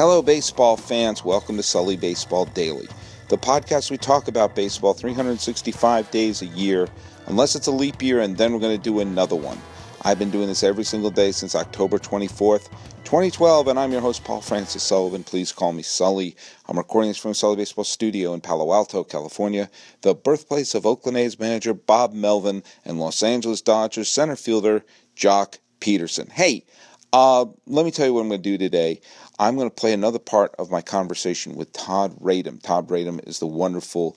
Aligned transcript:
Hello, 0.00 0.22
baseball 0.22 0.78
fans. 0.78 1.26
Welcome 1.26 1.58
to 1.58 1.62
Sully 1.62 1.94
Baseball 1.94 2.46
Daily, 2.46 2.88
the 3.28 3.36
podcast 3.36 3.90
we 3.90 3.98
talk 3.98 4.28
about 4.28 4.56
baseball 4.56 4.94
365 4.94 6.10
days 6.10 6.40
a 6.40 6.46
year, 6.46 6.88
unless 7.26 7.54
it's 7.54 7.66
a 7.66 7.70
leap 7.70 8.00
year, 8.00 8.20
and 8.20 8.34
then 8.34 8.54
we're 8.54 8.60
going 8.60 8.78
to 8.78 8.82
do 8.82 9.00
another 9.00 9.36
one. 9.36 9.58
I've 10.00 10.18
been 10.18 10.30
doing 10.30 10.46
this 10.46 10.62
every 10.62 10.84
single 10.84 11.10
day 11.10 11.32
since 11.32 11.54
October 11.54 11.98
24th, 11.98 12.70
2012, 13.04 13.68
and 13.68 13.78
I'm 13.78 13.92
your 13.92 14.00
host, 14.00 14.24
Paul 14.24 14.40
Francis 14.40 14.82
Sullivan. 14.82 15.22
Please 15.22 15.52
call 15.52 15.74
me 15.74 15.82
Sully. 15.82 16.34
I'm 16.66 16.78
recording 16.78 17.10
this 17.10 17.18
from 17.18 17.34
Sully 17.34 17.56
Baseball 17.56 17.84
Studio 17.84 18.32
in 18.32 18.40
Palo 18.40 18.72
Alto, 18.72 19.04
California, 19.04 19.68
the 20.00 20.14
birthplace 20.14 20.74
of 20.74 20.86
Oakland 20.86 21.18
A's 21.18 21.38
manager 21.38 21.74
Bob 21.74 22.14
Melvin 22.14 22.62
and 22.86 22.98
Los 22.98 23.22
Angeles 23.22 23.60
Dodgers 23.60 24.08
center 24.08 24.36
fielder 24.36 24.82
Joc 25.14 25.58
Pederson. 25.78 26.32
Hey, 26.32 26.64
uh, 27.12 27.44
let 27.66 27.84
me 27.84 27.90
tell 27.90 28.06
you 28.06 28.14
what 28.14 28.20
I'm 28.20 28.28
going 28.28 28.42
to 28.42 28.50
do 28.50 28.58
today. 28.58 29.00
I'm 29.40 29.56
going 29.56 29.70
to 29.70 29.74
play 29.74 29.94
another 29.94 30.18
part 30.18 30.54
of 30.58 30.70
my 30.70 30.82
conversation 30.82 31.56
with 31.56 31.72
Todd 31.72 32.14
Radom. 32.20 32.62
Todd 32.62 32.88
Radom 32.88 33.26
is 33.26 33.38
the 33.38 33.46
wonderful 33.46 34.14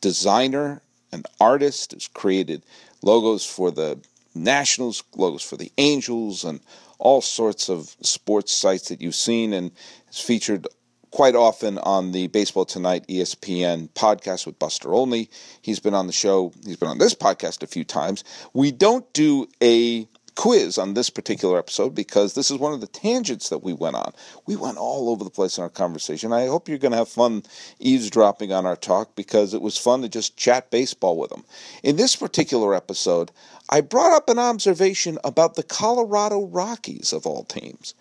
designer 0.00 0.80
and 1.10 1.26
artist 1.40 1.90
who's 1.90 2.06
created 2.06 2.62
logos 3.02 3.44
for 3.44 3.72
the 3.72 3.98
Nationals, 4.32 5.02
logos 5.16 5.42
for 5.42 5.56
the 5.56 5.72
Angels, 5.76 6.44
and 6.44 6.60
all 7.00 7.20
sorts 7.20 7.68
of 7.68 7.96
sports 8.00 8.52
sites 8.52 8.90
that 8.90 9.00
you've 9.00 9.16
seen, 9.16 9.52
and 9.52 9.72
is 10.08 10.20
featured 10.20 10.68
quite 11.10 11.34
often 11.34 11.78
on 11.78 12.12
the 12.12 12.28
Baseball 12.28 12.64
Tonight 12.64 13.04
ESPN 13.08 13.88
podcast 13.94 14.46
with 14.46 14.60
Buster 14.60 14.94
Olney. 14.94 15.28
He's 15.62 15.80
been 15.80 15.94
on 15.94 16.06
the 16.06 16.12
show, 16.12 16.52
he's 16.64 16.76
been 16.76 16.88
on 16.88 16.98
this 16.98 17.16
podcast 17.16 17.64
a 17.64 17.66
few 17.66 17.82
times. 17.82 18.22
We 18.52 18.70
don't 18.70 19.12
do 19.14 19.48
a 19.60 20.06
quiz 20.40 20.78
on 20.78 20.94
this 20.94 21.10
particular 21.10 21.58
episode 21.58 21.94
because 21.94 22.32
this 22.32 22.50
is 22.50 22.56
one 22.56 22.72
of 22.72 22.80
the 22.80 22.86
tangents 22.86 23.50
that 23.50 23.62
we 23.62 23.74
went 23.74 23.94
on. 23.94 24.10
We 24.46 24.56
went 24.56 24.78
all 24.78 25.10
over 25.10 25.22
the 25.22 25.28
place 25.28 25.58
in 25.58 25.62
our 25.62 25.68
conversation. 25.68 26.32
I 26.32 26.46
hope 26.46 26.66
you're 26.66 26.78
going 26.78 26.92
to 26.92 26.96
have 26.96 27.10
fun 27.10 27.42
eavesdropping 27.78 28.50
on 28.50 28.64
our 28.64 28.74
talk 28.74 29.14
because 29.16 29.52
it 29.52 29.60
was 29.60 29.76
fun 29.76 30.00
to 30.00 30.08
just 30.08 30.38
chat 30.38 30.70
baseball 30.70 31.18
with 31.18 31.28
them. 31.28 31.44
In 31.82 31.96
this 31.96 32.16
particular 32.16 32.74
episode, 32.74 33.30
I 33.68 33.82
brought 33.82 34.16
up 34.16 34.30
an 34.30 34.38
observation 34.38 35.18
about 35.24 35.56
the 35.56 35.62
Colorado 35.62 36.46
Rockies 36.46 37.12
of 37.12 37.26
all 37.26 37.44
teams. 37.44 37.92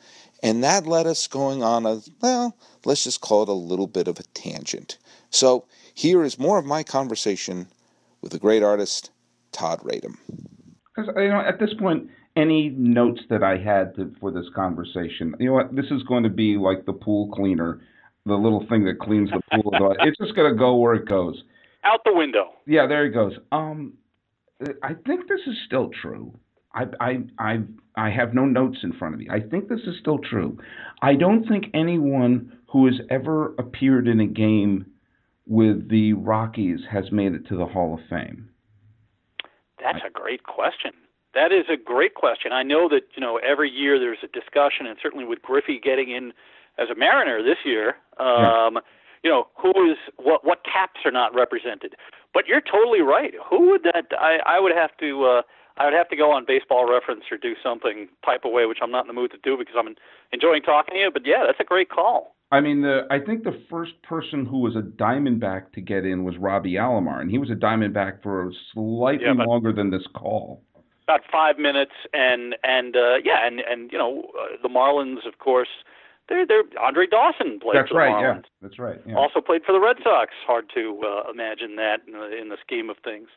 And 0.41 0.63
that 0.63 0.87
led 0.87 1.07
us 1.07 1.27
going 1.27 1.61
on 1.61 1.85
a, 1.85 1.99
well, 2.21 2.55
let's 2.85 3.03
just 3.03 3.19
call 3.19 3.43
it 3.43 3.49
a 3.49 3.53
little 3.53 3.87
bit 3.87 4.07
of 4.07 4.17
a 4.17 4.23
tangent. 4.33 4.97
So 5.29 5.65
here 5.93 6.23
is 6.23 6.39
more 6.39 6.57
of 6.57 6.65
my 6.65 6.83
conversation 6.83 7.67
with 8.21 8.31
the 8.31 8.39
great 8.39 8.63
artist, 8.63 9.11
Todd 9.51 9.81
Radom. 9.81 10.15
Because 10.95 11.13
you 11.17 11.27
know, 11.27 11.41
at 11.41 11.59
this 11.59 11.73
point, 11.73 12.09
any 12.35 12.69
notes 12.69 13.21
that 13.29 13.43
I 13.43 13.57
had 13.57 13.95
to, 13.95 14.13
for 14.19 14.31
this 14.31 14.45
conversation. 14.55 15.33
You 15.39 15.47
know 15.47 15.53
what? 15.53 15.75
This 15.75 15.85
is 15.91 16.03
going 16.03 16.23
to 16.23 16.29
be 16.29 16.57
like 16.57 16.85
the 16.85 16.93
pool 16.93 17.29
cleaner, 17.33 17.81
the 18.25 18.35
little 18.35 18.65
thing 18.69 18.85
that 18.85 18.99
cleans 18.99 19.29
the 19.29 19.41
pool. 19.61 19.95
it's 19.99 20.17
just 20.17 20.35
going 20.35 20.51
to 20.51 20.57
go 20.57 20.75
where 20.75 20.95
it 20.95 21.07
goes. 21.07 21.43
Out 21.83 22.01
the 22.05 22.13
window. 22.13 22.53
Yeah, 22.65 22.87
there 22.87 23.05
it 23.05 23.11
goes. 23.11 23.33
Um, 23.51 23.93
I 24.83 24.93
think 25.07 25.27
this 25.27 25.39
is 25.47 25.55
still 25.65 25.89
true. 26.01 26.37
I, 26.73 26.83
I, 26.99 27.17
I, 27.39 27.59
I 27.95 28.09
have 28.09 28.33
no 28.33 28.45
notes 28.45 28.77
in 28.83 28.93
front 28.93 29.15
of 29.15 29.19
me. 29.19 29.27
I 29.31 29.39
think 29.39 29.69
this 29.69 29.79
is 29.87 29.95
still 29.99 30.19
true. 30.19 30.57
I 31.01 31.15
don't 31.15 31.47
think 31.47 31.65
anyone 31.73 32.57
who 32.67 32.85
has 32.85 32.95
ever 33.09 33.55
appeared 33.57 34.07
in 34.07 34.19
a 34.19 34.27
game 34.27 34.85
with 35.47 35.89
the 35.89 36.13
Rockies 36.13 36.81
has 36.91 37.11
made 37.11 37.33
it 37.33 37.47
to 37.47 37.57
the 37.57 37.65
Hall 37.65 37.95
of 37.95 38.01
Fame. 38.09 38.49
That's 39.81 40.03
a 40.05 40.11
great 40.11 40.43
question. 40.43 40.91
That 41.33 41.51
is 41.51 41.65
a 41.71 41.77
great 41.77 42.15
question. 42.15 42.51
I 42.51 42.63
know 42.63 42.89
that 42.89 43.01
you 43.15 43.21
know 43.21 43.37
every 43.37 43.69
year 43.69 43.99
there's 43.99 44.23
a 44.23 44.27
discussion, 44.27 44.87
and 44.87 44.97
certainly 45.01 45.25
with 45.25 45.41
Griffey 45.41 45.79
getting 45.81 46.09
in 46.09 46.33
as 46.77 46.89
a 46.89 46.95
Mariner 46.95 47.43
this 47.43 47.57
year, 47.65 47.89
um, 48.17 48.75
yeah. 48.75 48.79
you 49.23 49.29
know 49.29 49.47
who 49.55 49.69
is 49.91 49.97
what 50.17 50.45
what 50.45 50.63
caps 50.63 51.01
are 51.05 51.11
not 51.11 51.33
represented. 51.35 51.95
But 52.33 52.47
you're 52.47 52.61
totally 52.61 53.01
right. 53.01 53.33
Who 53.49 53.69
would 53.69 53.83
that? 53.83 54.05
I 54.19 54.39
I 54.45 54.59
would 54.59 54.73
have 54.75 54.95
to. 54.99 55.25
Uh, 55.25 55.41
I 55.77 55.85
would 55.85 55.93
have 55.93 56.09
to 56.09 56.17
go 56.17 56.31
on 56.31 56.43
Baseball 56.45 56.91
Reference 56.91 57.23
or 57.31 57.37
do 57.37 57.53
something 57.63 58.09
type 58.25 58.41
of 58.43 58.51
way, 58.51 58.65
which 58.65 58.79
I'm 58.83 58.91
not 58.91 59.05
in 59.05 59.07
the 59.07 59.13
mood 59.13 59.31
to 59.31 59.37
do 59.41 59.57
because 59.57 59.75
I'm 59.79 59.95
enjoying 60.33 60.61
talking 60.61 60.95
to 60.95 60.99
you. 60.99 61.09
But 61.11 61.25
yeah, 61.25 61.43
that's 61.45 61.59
a 61.61 61.63
great 61.63 61.89
call. 61.89 62.35
I 62.51 62.61
mean, 62.61 62.81
the 62.81 63.07
I 63.11 63.19
think 63.19 63.43
the 63.43 63.61
first 63.69 64.01
person 64.01 64.45
who 64.45 64.59
was 64.59 64.75
a 64.75 64.81
Diamondback 64.81 65.71
to 65.73 65.81
get 65.81 66.05
in 66.05 66.23
was 66.23 66.35
Robbie 66.37 66.73
Alomar, 66.73 67.21
and 67.21 67.29
he 67.29 67.37
was 67.37 67.51
a 67.51 67.55
Diamondback 67.55 68.23
for 68.23 68.51
slightly 68.73 69.25
yeah, 69.25 69.43
longer 69.45 69.71
than 69.71 69.91
this 69.91 70.05
call 70.15 70.63
about 71.09 71.21
five 71.31 71.57
minutes, 71.57 71.93
and 72.13 72.55
and 72.63 72.95
uh, 72.95 73.15
yeah, 73.23 73.45
and 73.45 73.59
and 73.61 73.91
you 73.91 73.97
know 73.97 74.29
uh, 74.39 74.57
the 74.61 74.69
Marlins, 74.69 75.27
of 75.27 75.39
course. 75.39 75.69
They're, 76.27 76.45
they're 76.45 76.63
Andre 76.79 77.07
Dawson 77.07 77.59
played 77.59 77.77
That's 77.77 77.89
for 77.89 77.97
right, 77.97 78.09
the 78.09 78.13
Marlins. 78.13 78.43
Yeah. 78.43 78.49
That's 78.61 78.77
right. 78.77 79.01
Yeah. 79.07 79.15
Also 79.15 79.41
played 79.41 79.63
for 79.65 79.71
the 79.71 79.79
Red 79.79 79.97
Sox. 80.03 80.31
Hard 80.45 80.69
to 80.75 81.01
uh, 81.03 81.31
imagine 81.31 81.75
that 81.77 82.01
in 82.05 82.13
the, 82.13 82.39
in 82.39 82.49
the 82.49 82.57
scheme 82.61 82.87
of 82.91 82.97
things. 83.03 83.29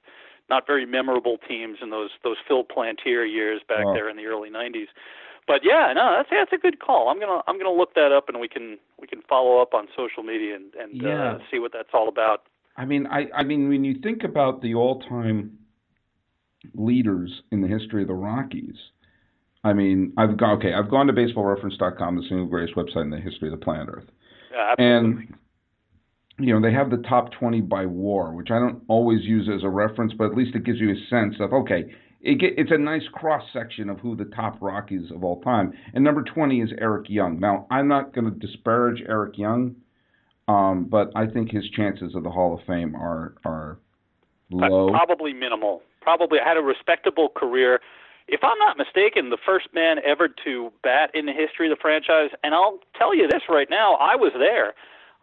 Not 0.50 0.66
very 0.66 0.84
memorable 0.84 1.38
teams 1.49 1.78
in 1.81 1.88
those 1.88 2.10
those 2.22 2.37
Phil 2.47 2.65
Plantier 2.65 3.25
years 3.25 3.62
back 3.66 3.87
there 3.94 4.10
in 4.10 4.19
the 4.19 4.27
early 4.27 4.50
'90s. 4.50 4.89
But 5.47 5.62
yeah, 5.65 5.93
no, 5.94 6.15
that's 6.16 6.28
that's 6.31 6.53
a 6.53 6.59
good 6.59 6.81
call. 6.81 7.09
I'm 7.09 7.19
gonna 7.19 7.41
I'm 7.47 7.56
gonna 7.56 7.72
look 7.72 7.94
that 7.94 8.12
up, 8.12 8.28
and 8.28 8.39
we 8.39 8.49
can 8.49 8.77
we 9.00 9.06
can 9.06 9.22
follow 9.27 9.62
up 9.62 9.72
on 9.72 9.89
social 9.97 10.22
media 10.22 10.56
and, 10.56 10.75
and 10.75 11.03
uh, 11.03 11.09
yeah. 11.09 11.33
uh, 11.33 11.39
see 11.50 11.59
what 11.59 11.72
that's 11.72 11.94
all 11.94 12.09
about. 12.09 12.43
I 12.77 12.84
mean, 12.84 13.06
I 13.06 13.28
I 13.34 13.43
mean, 13.43 13.71
when 13.71 13.84
you 13.84 13.94
think 14.03 14.22
about 14.22 14.60
the 14.60 14.75
all-time 14.75 15.56
leaders 16.74 17.42
in 17.50 17.60
the 17.60 17.68
history 17.68 18.02
of 18.02 18.08
the 18.08 18.14
Rockies. 18.14 18.76
I 19.64 19.72
mean, 19.72 20.12
I've 20.16 20.36
gone 20.36 20.58
okay. 20.58 20.72
I've 20.74 20.90
gone 20.90 21.06
to 21.06 21.12
BaseballReference.com, 21.12 22.16
the 22.16 22.22
single 22.28 22.46
greatest 22.46 22.76
website 22.76 23.02
in 23.02 23.10
the 23.10 23.20
history 23.20 23.52
of 23.52 23.58
the 23.58 23.64
planet 23.64 23.88
Earth. 23.90 24.08
And 24.78 25.34
you 26.38 26.52
know 26.52 26.60
they 26.60 26.74
have 26.74 26.90
the 26.90 27.02
top 27.08 27.30
20 27.32 27.60
by 27.62 27.86
WAR, 27.86 28.32
which 28.34 28.50
I 28.50 28.58
don't 28.58 28.82
always 28.88 29.22
use 29.22 29.48
as 29.54 29.62
a 29.62 29.68
reference, 29.68 30.12
but 30.16 30.26
at 30.26 30.36
least 30.36 30.56
it 30.56 30.64
gives 30.64 30.80
you 30.80 30.90
a 30.90 31.06
sense 31.08 31.34
of 31.40 31.52
okay. 31.52 31.94
It 32.24 32.38
get, 32.38 32.52
it's 32.56 32.70
a 32.70 32.78
nice 32.78 33.02
cross 33.12 33.42
section 33.52 33.88
of 33.90 33.98
who 33.98 34.14
the 34.14 34.26
top 34.26 34.58
Rockies 34.60 35.10
of 35.10 35.24
all 35.24 35.40
time. 35.42 35.72
And 35.92 36.04
number 36.04 36.22
20 36.22 36.60
is 36.60 36.70
Eric 36.80 37.06
Young. 37.08 37.40
Now, 37.40 37.66
I'm 37.68 37.88
not 37.88 38.14
going 38.14 38.26
to 38.26 38.30
disparage 38.30 39.02
Eric 39.08 39.36
Young, 39.36 39.74
um, 40.46 40.86
but 40.88 41.10
I 41.16 41.26
think 41.26 41.50
his 41.50 41.68
chances 41.70 42.14
of 42.14 42.22
the 42.22 42.30
Hall 42.30 42.54
of 42.54 42.64
Fame 42.64 42.94
are 42.94 43.34
are 43.44 43.78
low. 44.50 44.88
Probably 44.90 45.32
minimal 45.32 45.82
probably 46.02 46.38
had 46.44 46.56
a 46.56 46.62
respectable 46.62 47.28
career. 47.28 47.80
If 48.28 48.40
I'm 48.42 48.58
not 48.58 48.76
mistaken, 48.78 49.30
the 49.30 49.38
first 49.44 49.68
man 49.74 49.96
ever 50.04 50.28
to 50.44 50.72
bat 50.82 51.10
in 51.14 51.26
the 51.26 51.32
history 51.32 51.70
of 51.70 51.76
the 51.76 51.80
franchise, 51.80 52.30
and 52.42 52.54
I'll 52.54 52.78
tell 52.96 53.14
you 53.14 53.26
this 53.26 53.42
right 53.48 53.68
now, 53.70 53.94
I 53.94 54.16
was 54.16 54.32
there. 54.38 54.74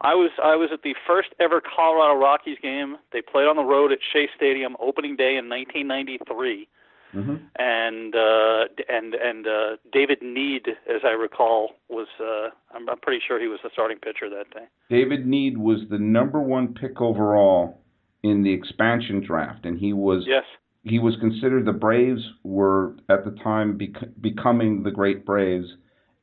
I 0.02 0.16
was 0.16 0.32
I 0.42 0.56
was 0.56 0.70
at 0.72 0.82
the 0.84 0.96
first 1.06 1.30
ever 1.40 1.62
Colorado 1.62 2.20
Rockies 2.20 2.58
game. 2.62 2.98
They 3.12 3.22
played 3.22 3.48
on 3.48 3.58
the 3.58 3.64
road 3.64 3.92
at 3.92 4.00
Shea 4.14 4.30
Stadium 4.36 4.78
opening 4.80 5.16
day 5.16 5.36
in 5.36 5.50
1993. 5.50 6.68
Mm-hmm. 7.14 7.36
And 7.58 8.16
uh, 8.16 8.66
and 8.88 9.16
and 9.16 9.48
uh, 9.48 9.78
David 9.92 10.22
Nied, 10.22 10.70
as 10.88 11.02
I 11.04 11.10
recall, 11.10 11.72
was 11.90 12.08
uh, 12.20 12.50
I'm, 12.74 12.88
I'm 12.88 13.00
pretty 13.00 13.22
sure 13.28 13.42
he 13.42 13.48
was 13.48 13.60
the 13.64 13.72
starting 13.74 13.98
pitcher 13.98 14.30
that 14.30 14.52
day. 14.54 14.68
David 14.90 15.26
Nied 15.26 15.58
was 15.58 15.80
the 15.90 15.98
number 15.98 16.40
one 16.40 16.76
pick 16.76 17.02
overall 17.02 17.82
in 18.24 18.44
the 18.44 18.54
expansion 18.54 19.24
draft, 19.26 19.66
and 19.66 19.78
he 19.80 19.92
was 19.92 20.24
yes 20.28 20.44
he 20.90 21.00
was 21.00 21.16
considered 21.20 21.66
the 21.66 21.72
Braves 21.72 22.22
were 22.44 22.96
at 23.10 23.24
the 23.24 23.32
time 23.44 23.78
bec- 23.78 24.10
becoming 24.20 24.84
the 24.84 24.92
great 24.92 25.26
Braves 25.26 25.68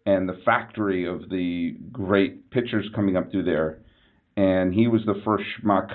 and 0.05 0.29
the 0.29 0.41
factory 0.45 1.07
of 1.07 1.29
the 1.31 1.77
great 1.93 2.51
pitchers 2.51 2.89
coming 2.95 3.17
up 3.17 3.31
through 3.31 3.45
there. 3.45 3.81
And 4.37 4.75
he 4.75 4.87
was 4.87 5.03
the 5.07 5.21
first 5.25 5.45
schmuck 5.59 5.91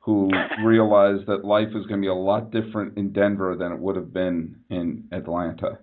who 0.00 0.30
realized 0.64 1.26
that 1.26 1.44
life 1.44 1.68
was 1.74 1.86
going 1.86 2.00
to 2.00 2.04
be 2.04 2.08
a 2.08 2.14
lot 2.14 2.50
different 2.50 2.96
in 2.96 3.12
Denver 3.12 3.56
than 3.58 3.72
it 3.72 3.78
would 3.78 3.96
have 3.96 4.12
been 4.12 4.56
in 4.70 5.04
Atlanta. 5.12 5.78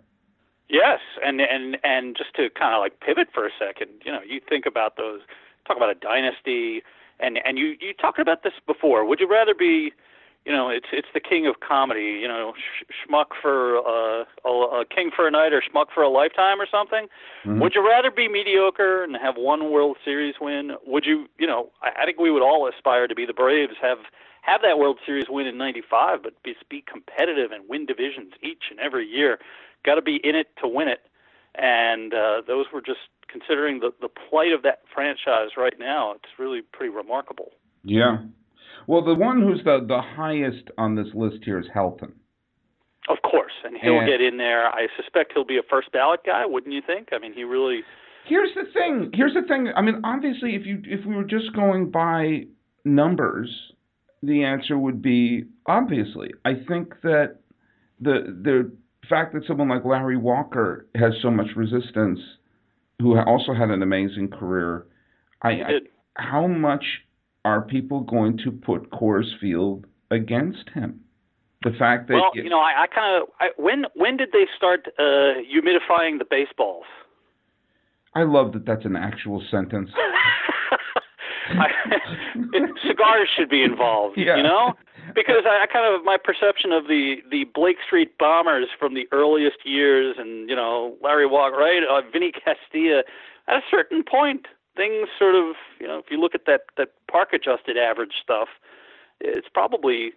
Yes, 0.69 0.99
and 1.21 1.41
and 1.41 1.77
and 1.83 2.15
just 2.15 2.33
to 2.35 2.47
kind 2.57 2.73
of 2.73 2.79
like 2.79 3.01
pivot 3.01 3.27
for 3.33 3.45
a 3.45 3.49
second, 3.59 3.89
you 4.05 4.11
know, 4.11 4.21
you 4.25 4.39
think 4.47 4.65
about 4.65 4.95
those, 4.95 5.19
talk 5.67 5.75
about 5.75 5.89
a 5.89 5.95
dynasty, 5.95 6.81
and 7.19 7.37
and 7.43 7.57
you 7.57 7.75
you 7.81 7.93
talked 7.93 8.19
about 8.19 8.43
this 8.43 8.53
before. 8.65 9.05
Would 9.05 9.19
you 9.19 9.29
rather 9.29 9.53
be 9.53 9.91
you 10.45 10.51
know, 10.51 10.69
it's 10.69 10.87
it's 10.91 11.07
the 11.13 11.19
king 11.19 11.45
of 11.45 11.59
comedy. 11.59 12.17
You 12.21 12.27
know, 12.27 12.53
sh- 12.57 12.83
schmuck 12.91 13.27
for 13.41 13.77
uh, 13.77 14.25
a, 14.45 14.49
a 14.49 14.85
king 14.85 15.11
for 15.15 15.27
a 15.27 15.31
night 15.31 15.53
or 15.53 15.61
schmuck 15.61 15.87
for 15.93 16.01
a 16.01 16.09
lifetime 16.09 16.59
or 16.59 16.67
something. 16.69 17.07
Mm-hmm. 17.45 17.61
Would 17.61 17.73
you 17.75 17.87
rather 17.87 18.09
be 18.09 18.27
mediocre 18.27 19.03
and 19.03 19.15
have 19.21 19.35
one 19.37 19.71
World 19.71 19.97
Series 20.03 20.35
win? 20.41 20.71
Would 20.85 21.05
you, 21.05 21.27
you 21.37 21.45
know, 21.45 21.69
I, 21.81 22.01
I 22.01 22.05
think 22.05 22.19
we 22.19 22.31
would 22.31 22.41
all 22.41 22.67
aspire 22.67 23.07
to 23.07 23.15
be 23.15 23.25
the 23.25 23.33
Braves, 23.33 23.73
have 23.81 23.99
have 24.41 24.61
that 24.63 24.79
World 24.79 24.97
Series 25.05 25.25
win 25.29 25.45
in 25.45 25.57
'95, 25.57 26.23
but 26.23 26.41
be, 26.43 26.55
be 26.69 26.83
competitive 26.91 27.51
and 27.51 27.69
win 27.69 27.85
divisions 27.85 28.33
each 28.41 28.63
and 28.71 28.79
every 28.79 29.05
year. 29.05 29.37
Got 29.85 29.95
to 29.95 30.01
be 30.01 30.19
in 30.23 30.35
it 30.35 30.47
to 30.61 30.67
win 30.67 30.87
it, 30.87 31.01
and 31.53 32.13
uh, 32.15 32.41
those 32.47 32.65
were 32.73 32.81
just 32.81 33.09
considering 33.27 33.79
the 33.79 33.93
the 34.01 34.09
plight 34.09 34.53
of 34.53 34.63
that 34.63 34.81
franchise 34.91 35.51
right 35.55 35.77
now. 35.77 36.13
It's 36.13 36.39
really 36.39 36.61
pretty 36.61 36.93
remarkable. 36.93 37.51
Yeah, 37.83 38.17
well, 38.91 39.05
the 39.05 39.15
one 39.15 39.41
who's 39.41 39.63
the, 39.63 39.85
the 39.87 40.01
highest 40.01 40.69
on 40.77 40.95
this 40.95 41.07
list 41.13 41.37
here 41.45 41.57
is 41.57 41.65
Helton. 41.73 42.11
Of 43.07 43.19
course, 43.23 43.53
and 43.63 43.77
he'll 43.81 43.99
and, 43.99 44.05
get 44.05 44.19
in 44.19 44.35
there. 44.35 44.67
I 44.67 44.87
suspect 44.97 45.31
he'll 45.33 45.45
be 45.45 45.57
a 45.57 45.63
first 45.69 45.93
ballot 45.93 46.19
guy, 46.25 46.45
wouldn't 46.45 46.73
you 46.73 46.81
think? 46.85 47.07
I 47.13 47.17
mean, 47.17 47.31
he 47.31 47.45
really 47.45 47.83
Here's 48.25 48.49
the 48.53 48.65
thing. 48.73 49.11
Here's 49.13 49.33
the 49.33 49.43
thing. 49.47 49.69
I 49.73 49.81
mean, 49.81 50.01
obviously, 50.03 50.55
if 50.55 50.65
you 50.65 50.81
if 50.83 51.05
we 51.05 51.15
were 51.15 51.23
just 51.23 51.55
going 51.55 51.89
by 51.89 52.47
numbers, 52.83 53.49
the 54.21 54.43
answer 54.43 54.77
would 54.77 55.01
be 55.01 55.45
obviously. 55.65 56.31
I 56.43 56.55
think 56.67 56.95
that 57.03 57.37
the 58.01 58.35
the 58.43 58.73
fact 59.09 59.33
that 59.35 59.43
someone 59.47 59.69
like 59.69 59.85
Larry 59.85 60.17
Walker 60.17 60.85
has 60.95 61.13
so 61.21 61.31
much 61.31 61.47
resistance, 61.55 62.19
who 62.99 63.17
also 63.17 63.53
had 63.53 63.69
an 63.69 63.81
amazing 63.81 64.31
career, 64.31 64.85
I, 65.41 65.49
I 65.49 65.71
how 66.15 66.45
much 66.45 66.83
are 67.45 67.61
people 67.61 68.01
going 68.01 68.37
to 68.39 68.51
put 68.51 68.91
Coors 68.91 69.37
Field 69.39 69.85
against 70.09 70.69
him? 70.73 71.01
The 71.63 71.71
fact 71.77 72.07
that 72.07 72.15
well, 72.15 72.31
you 72.33 72.49
know, 72.49 72.59
I, 72.59 72.83
I 72.83 72.87
kind 72.87 73.21
of 73.21 73.49
when 73.57 73.85
when 73.95 74.17
did 74.17 74.29
they 74.31 74.47
start 74.55 74.87
uh, 74.97 75.41
humidifying 75.45 76.17
the 76.17 76.25
baseballs? 76.29 76.85
I 78.15 78.23
love 78.23 78.53
that 78.53 78.65
that's 78.65 78.83
an 78.83 78.95
actual 78.95 79.43
sentence. 79.49 79.91
I, 81.49 81.67
cigars 82.87 83.29
should 83.35 83.49
be 83.49 83.63
involved, 83.63 84.17
yeah. 84.17 84.37
you 84.37 84.43
know, 84.43 84.73
because 85.13 85.43
I, 85.45 85.63
I 85.63 85.65
kind 85.71 85.93
of 85.93 86.03
my 86.03 86.17
perception 86.21 86.71
of 86.71 86.87
the 86.87 87.17
the 87.29 87.45
Blake 87.53 87.77
Street 87.85 88.17
Bombers 88.17 88.67
from 88.79 88.95
the 88.95 89.07
earliest 89.11 89.57
years, 89.65 90.15
and 90.17 90.49
you 90.49 90.55
know 90.55 90.95
Larry 91.01 91.27
Walker, 91.27 91.57
right, 91.57 91.83
uh, 91.83 92.01
Vinny 92.11 92.31
Castilla. 92.31 93.03
At 93.47 93.57
a 93.57 93.61
certain 93.69 94.03
point, 94.03 94.45
things 94.75 95.07
sort 95.17 95.35
of, 95.35 95.55
you 95.79 95.87
know, 95.87 95.99
if 95.99 96.05
you 96.09 96.19
look 96.19 96.35
at 96.35 96.45
that 96.45 96.61
that 96.77 96.89
park 97.09 97.33
adjusted 97.33 97.77
average 97.77 98.13
stuff, 98.23 98.47
it's 99.19 99.47
probably 99.53 100.11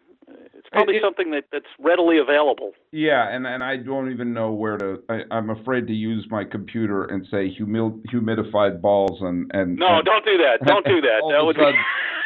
it's 0.55 0.69
probably 0.73 0.97
it, 0.97 1.03
something 1.03 1.31
that, 1.33 1.45
that's 1.53 1.67
readily 1.79 2.19
available. 2.19 2.73
Yeah, 2.93 3.29
and, 3.29 3.47
and 3.47 3.63
I 3.63 3.77
don't 3.77 4.11
even 4.11 4.33
know 4.33 4.53
where 4.53 4.79
to. 4.79 5.03
I, 5.09 5.21
I'm 5.31 5.51
afraid 5.51 5.87
to 5.89 5.93
use 5.93 6.27
my 6.31 6.45
computer 6.45 7.05
and 7.05 7.27
say 7.31 7.55
humil, 7.55 8.01
humidified 8.07 8.81
balls 8.81 9.19
and 9.21 9.51
and. 9.55 9.77
No, 9.77 9.99
and, 9.99 10.05
don't 10.05 10.25
do 10.25 10.39
that. 10.39 10.67
Don't 10.67 10.87
do 10.87 11.01
that. 11.01 11.21
that 11.31 11.45
would 11.45 11.57
sudden, 11.57 11.75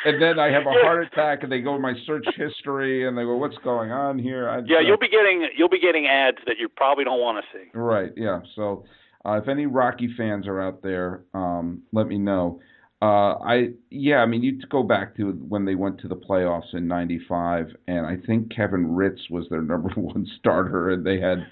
and 0.04 0.22
then 0.22 0.38
I 0.38 0.50
have 0.52 0.66
a 0.66 0.70
heart 0.84 1.06
attack, 1.06 1.42
and 1.42 1.50
they 1.50 1.60
go 1.60 1.74
to 1.74 1.80
my 1.80 1.94
search 2.06 2.26
history, 2.36 3.06
and 3.06 3.16
they 3.16 3.22
go, 3.22 3.36
"What's 3.36 3.58
going 3.58 3.90
on 3.90 4.18
here?" 4.18 4.48
I, 4.48 4.60
yeah, 4.66 4.78
uh 4.78 4.80
you'll 4.80 4.98
be 4.98 5.08
getting 5.08 5.48
you'll 5.56 5.68
be 5.68 5.80
getting 5.80 6.06
ads 6.06 6.38
that 6.46 6.58
you 6.58 6.68
probably 6.68 7.04
don't 7.04 7.20
want 7.20 7.44
to 7.44 7.58
see. 7.58 7.70
Right. 7.74 8.12
Yeah. 8.16 8.40
So, 8.54 8.84
uh, 9.24 9.40
if 9.42 9.48
any 9.48 9.66
Rocky 9.66 10.08
fans 10.16 10.46
are 10.46 10.60
out 10.60 10.82
there, 10.82 11.22
um, 11.34 11.82
let 11.92 12.06
me 12.06 12.18
know. 12.18 12.60
Uh, 13.00 13.38
I 13.38 13.68
yeah, 13.90 14.16
I 14.16 14.26
mean 14.26 14.42
you 14.42 14.60
go 14.68 14.82
back 14.82 15.16
to 15.16 15.30
when 15.30 15.64
they 15.64 15.76
went 15.76 16.00
to 16.00 16.08
the 16.08 16.16
playoffs 16.16 16.74
in 16.74 16.88
'95, 16.88 17.68
and 17.86 18.04
I 18.04 18.16
think 18.26 18.54
Kevin 18.54 18.94
Ritz 18.94 19.30
was 19.30 19.46
their 19.50 19.62
number 19.62 19.90
one 19.90 20.26
starter, 20.38 20.90
and 20.90 21.06
they 21.06 21.20
had. 21.20 21.46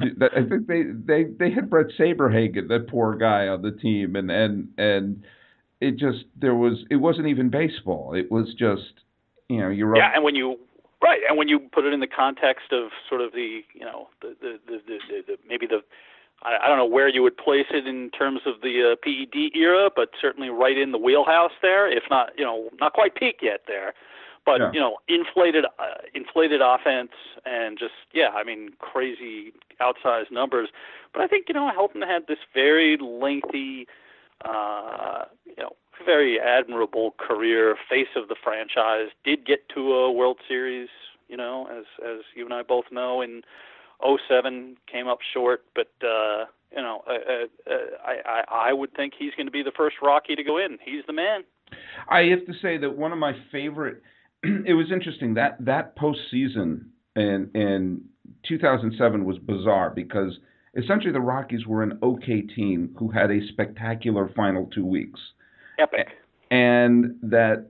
I 0.00 0.44
think 0.48 0.66
they 0.66 0.82
they 0.82 1.24
they 1.24 1.50
had 1.50 1.68
Bret 1.70 1.86
Saberhagen, 1.98 2.68
that 2.68 2.88
poor 2.88 3.16
guy 3.16 3.48
on 3.48 3.62
the 3.62 3.72
team, 3.72 4.16
and 4.16 4.30
and 4.30 4.68
and 4.78 5.24
it 5.80 5.96
just 5.96 6.24
there 6.40 6.54
was 6.54 6.84
it 6.90 6.96
wasn't 6.96 7.26
even 7.26 7.50
baseball. 7.50 8.14
It 8.14 8.30
was 8.30 8.48
just 8.58 8.92
you 9.48 9.60
know 9.60 9.68
you're 9.68 9.96
yeah, 9.96 10.10
and 10.14 10.24
when 10.24 10.34
you 10.34 10.56
right, 11.02 11.20
and 11.28 11.36
when 11.36 11.48
you 11.48 11.58
put 11.58 11.84
it 11.84 11.92
in 11.92 12.00
the 12.00 12.06
context 12.06 12.72
of 12.72 12.90
sort 13.08 13.20
of 13.20 13.32
the 13.32 13.60
you 13.74 13.84
know 13.84 14.08
the 14.20 14.36
the 14.40 14.58
the, 14.66 14.78
the, 14.86 15.22
the 15.26 15.36
maybe 15.48 15.66
the 15.66 15.80
I, 16.42 16.56
I 16.64 16.68
don't 16.68 16.78
know 16.78 16.86
where 16.86 17.08
you 17.08 17.22
would 17.22 17.36
place 17.36 17.66
it 17.70 17.86
in 17.86 18.10
terms 18.10 18.40
of 18.46 18.60
the 18.62 18.92
uh, 18.92 18.96
PED 19.02 19.56
era, 19.56 19.90
but 19.94 20.10
certainly 20.20 20.50
right 20.50 20.76
in 20.76 20.92
the 20.92 20.98
wheelhouse 20.98 21.52
there, 21.62 21.90
if 21.90 22.04
not, 22.10 22.30
you 22.36 22.44
know, 22.44 22.70
not 22.80 22.92
quite 22.92 23.14
peak 23.14 23.38
yet 23.42 23.62
there. 23.66 23.94
But 24.46 24.60
yeah. 24.60 24.70
you 24.72 24.80
know, 24.80 24.96
inflated, 25.08 25.66
uh, 25.66 26.00
inflated 26.14 26.62
offense, 26.64 27.10
and 27.44 27.78
just 27.78 27.92
yeah, 28.14 28.28
I 28.28 28.44
mean, 28.44 28.70
crazy 28.78 29.52
outsized 29.80 30.30
numbers. 30.30 30.70
But 31.12 31.22
I 31.22 31.26
think 31.26 31.46
you 31.48 31.54
know, 31.54 31.70
Helton 31.76 32.06
had 32.06 32.28
this 32.28 32.38
very 32.54 32.96
lengthy, 32.96 33.86
uh, 34.44 35.24
you 35.44 35.62
know, 35.62 35.72
very 36.02 36.40
admirable 36.40 37.14
career, 37.18 37.76
face 37.90 38.08
of 38.16 38.28
the 38.28 38.36
franchise. 38.42 39.08
Did 39.22 39.44
get 39.44 39.68
to 39.74 39.92
a 39.92 40.10
World 40.10 40.38
Series, 40.48 40.88
you 41.28 41.36
know, 41.36 41.68
as 41.70 41.84
as 42.02 42.20
you 42.34 42.46
and 42.46 42.54
I 42.54 42.62
both 42.62 42.86
know, 42.90 43.20
in 43.20 43.42
07 44.02 44.76
came 44.90 45.08
up 45.08 45.18
short, 45.34 45.64
but 45.74 45.90
uh, 46.02 46.44
you 46.74 46.82
know, 46.82 47.02
uh, 47.06 47.46
uh, 47.70 47.74
I, 48.04 48.16
I 48.24 48.68
I 48.68 48.72
would 48.72 48.94
think 48.94 49.14
he's 49.18 49.34
going 49.36 49.46
to 49.46 49.52
be 49.52 49.62
the 49.62 49.72
first 49.76 49.96
Rocky 50.02 50.34
to 50.34 50.44
go 50.44 50.58
in. 50.58 50.78
He's 50.84 51.04
the 51.06 51.12
man. 51.12 51.42
I 52.08 52.22
have 52.24 52.46
to 52.46 52.52
say 52.60 52.78
that 52.78 52.96
one 52.96 53.12
of 53.12 53.18
my 53.18 53.32
favorite. 53.50 54.02
it 54.42 54.74
was 54.74 54.92
interesting 54.92 55.34
that 55.34 55.56
that 55.64 55.96
postseason 55.96 56.86
in 57.16 57.50
in 57.54 58.02
2007 58.46 59.24
was 59.24 59.38
bizarre 59.38 59.90
because 59.90 60.38
essentially 60.76 61.12
the 61.12 61.20
Rockies 61.20 61.66
were 61.66 61.82
an 61.82 61.98
okay 62.02 62.42
team 62.42 62.94
who 62.98 63.10
had 63.10 63.30
a 63.30 63.46
spectacular 63.48 64.30
final 64.36 64.66
two 64.66 64.86
weeks. 64.86 65.20
Epic. 65.78 66.08
And 66.50 67.16
that 67.22 67.66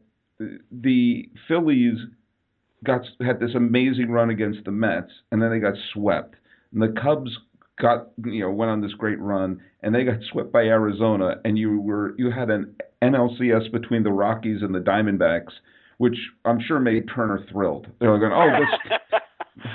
the 0.71 1.29
Phillies 1.49 1.99
got 2.85 3.03
had 3.25 3.41
this 3.41 3.55
amazing 3.55 4.11
run 4.11 4.31
against 4.31 4.65
the 4.65 4.71
Mets, 4.71 5.11
and 5.33 5.43
then 5.43 5.51
they 5.51 5.59
got 5.59 5.75
swept. 5.93 6.35
And 6.73 6.83
the 6.83 6.95
Cubs 7.01 7.31
got 7.81 8.09
you 8.25 8.41
know 8.41 8.51
went 8.51 8.71
on 8.71 8.81
this 8.81 8.93
great 8.93 9.21
run, 9.21 9.61
and 9.83 9.95
they 9.95 10.05
got 10.05 10.19
swept 10.31 10.53
by 10.53 10.63
Arizona, 10.63 11.37
and 11.45 11.59
you 11.59 11.81
were 11.81 12.15
you 12.19 12.31
had 12.31 12.51
an 12.51 12.75
NLCS 13.03 13.71
between 13.73 14.03
the 14.03 14.13
Rockies 14.13 14.63
and 14.63 14.75
the 14.75 14.81
Diamondbacks, 14.81 15.53
which 15.99 16.17
I'm 16.45 16.61
sure 16.61 16.81
made 16.81 17.09
Turner 17.15 17.45
thrilled. 17.51 17.87
They 18.01 18.07
were 18.07 18.19
going, 18.19 18.33
oh, 18.33 18.61
this. 18.61 19.21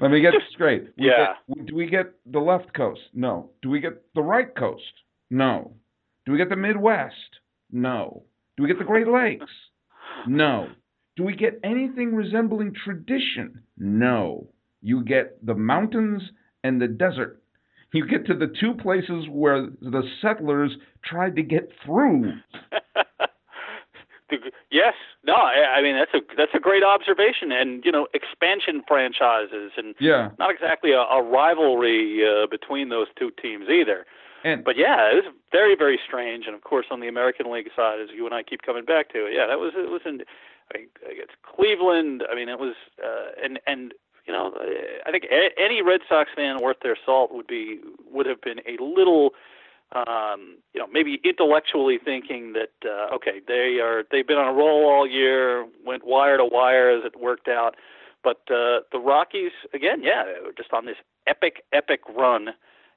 Let 0.00 0.12
me 0.12 0.20
get 0.20 0.32
this 0.32 0.42
straight. 0.54 0.92
We 0.96 1.06
yeah. 1.06 1.34
Get, 1.48 1.66
do 1.66 1.74
we 1.74 1.86
get 1.86 2.12
the 2.24 2.38
left 2.38 2.72
coast? 2.72 3.00
No. 3.14 3.50
Do 3.62 3.68
we 3.68 3.80
get 3.80 4.02
the 4.14 4.22
right 4.22 4.54
coast? 4.54 4.82
No. 5.30 5.74
Do 6.24 6.32
we 6.32 6.38
get 6.38 6.50
the 6.50 6.56
Midwest? 6.56 7.14
No. 7.72 8.22
Do 8.56 8.62
we 8.62 8.68
get 8.68 8.78
the 8.78 8.84
Great 8.84 9.08
Lakes? 9.08 9.50
No. 10.26 10.68
Do 11.18 11.24
we 11.24 11.34
get 11.34 11.58
anything 11.64 12.14
resembling 12.14 12.74
tradition? 12.84 13.60
No. 13.76 14.46
You 14.80 15.02
get 15.02 15.44
the 15.44 15.54
mountains 15.54 16.22
and 16.62 16.80
the 16.80 16.86
desert. 16.86 17.42
You 17.92 18.06
get 18.06 18.24
to 18.26 18.34
the 18.34 18.54
two 18.60 18.74
places 18.74 19.26
where 19.28 19.66
the 19.66 20.02
settlers 20.22 20.76
tried 21.04 21.34
to 21.34 21.42
get 21.42 21.70
through. 21.84 22.34
yes, 24.70 24.94
no, 25.26 25.34
I, 25.34 25.78
I 25.78 25.82
mean 25.82 25.96
that's 25.96 26.14
a 26.14 26.20
that's 26.36 26.52
a 26.54 26.60
great 26.60 26.84
observation, 26.84 27.50
and 27.50 27.82
you 27.84 27.90
know 27.90 28.06
expansion 28.14 28.82
franchises, 28.86 29.72
and 29.76 29.96
yeah, 29.98 30.30
not 30.38 30.52
exactly 30.52 30.92
a, 30.92 31.00
a 31.00 31.20
rivalry 31.20 32.22
uh, 32.22 32.46
between 32.46 32.90
those 32.90 33.08
two 33.18 33.30
teams 33.42 33.64
either. 33.68 34.06
And, 34.44 34.62
but 34.62 34.76
yeah, 34.76 35.10
it 35.10 35.24
was 35.24 35.34
very 35.50 35.74
very 35.74 35.98
strange, 36.06 36.44
and 36.46 36.54
of 36.54 36.62
course 36.62 36.86
on 36.92 37.00
the 37.00 37.08
American 37.08 37.50
League 37.50 37.70
side, 37.74 37.98
as 38.00 38.10
you 38.14 38.26
and 38.26 38.34
I 38.34 38.44
keep 38.44 38.62
coming 38.62 38.84
back 38.84 39.10
to, 39.14 39.26
it. 39.26 39.32
yeah, 39.34 39.46
that 39.48 39.58
was 39.58 39.72
it 39.74 39.90
was 39.90 40.02
in 40.04 40.20
I 40.70 40.78
think 40.78 40.90
against 41.10 41.34
Cleveland. 41.42 42.24
I 42.30 42.34
mean, 42.34 42.48
it 42.48 42.58
was 42.58 42.74
uh, 43.02 43.30
and 43.42 43.58
and 43.66 43.94
you 44.28 44.34
know, 44.34 44.52
I 45.06 45.10
think 45.10 45.26
any 45.56 45.80
Red 45.80 46.00
Sox 46.08 46.30
fan 46.36 46.58
worth 46.60 46.76
their 46.82 46.96
salt 47.04 47.32
would 47.32 47.46
be 47.46 47.80
would 48.10 48.26
have 48.26 48.42
been 48.42 48.58
a 48.60 48.82
little, 48.82 49.30
um, 49.92 50.58
you 50.74 50.80
know, 50.80 50.86
maybe 50.92 51.18
intellectually 51.24 51.98
thinking 52.02 52.52
that 52.52 52.72
uh, 52.84 53.14
okay, 53.14 53.40
they 53.48 53.78
are 53.80 54.04
they've 54.10 54.26
been 54.26 54.36
on 54.36 54.48
a 54.48 54.52
roll 54.52 54.84
all 54.84 55.06
year, 55.06 55.66
went 55.84 56.06
wire 56.06 56.36
to 56.36 56.44
wire 56.44 56.90
as 56.90 57.04
it 57.06 57.18
worked 57.18 57.48
out, 57.48 57.74
but 58.22 58.42
uh, 58.50 58.84
the 58.92 59.00
Rockies 59.02 59.52
again, 59.72 60.02
yeah, 60.02 60.24
they 60.24 60.46
were 60.46 60.52
just 60.54 60.74
on 60.74 60.84
this 60.84 60.96
epic 61.26 61.64
epic 61.72 62.00
run, 62.14 62.50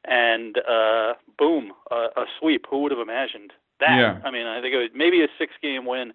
and 0.03 0.57
uh, 0.57 1.13
boom, 1.39 1.71
a, 1.91 2.07
a 2.17 2.25
sweep. 2.39 2.65
Who 2.69 2.81
would 2.81 2.91
have 2.91 2.99
imagined 2.99 3.53
that? 3.79 3.97
Yeah. 3.97 4.19
I 4.25 4.31
mean, 4.31 4.47
I 4.47 4.59
think 4.59 4.73
it 4.73 4.79
was 4.79 4.89
maybe 4.93 5.23
a 5.23 5.27
six 5.39 5.53
game 5.61 5.85
win 5.85 6.11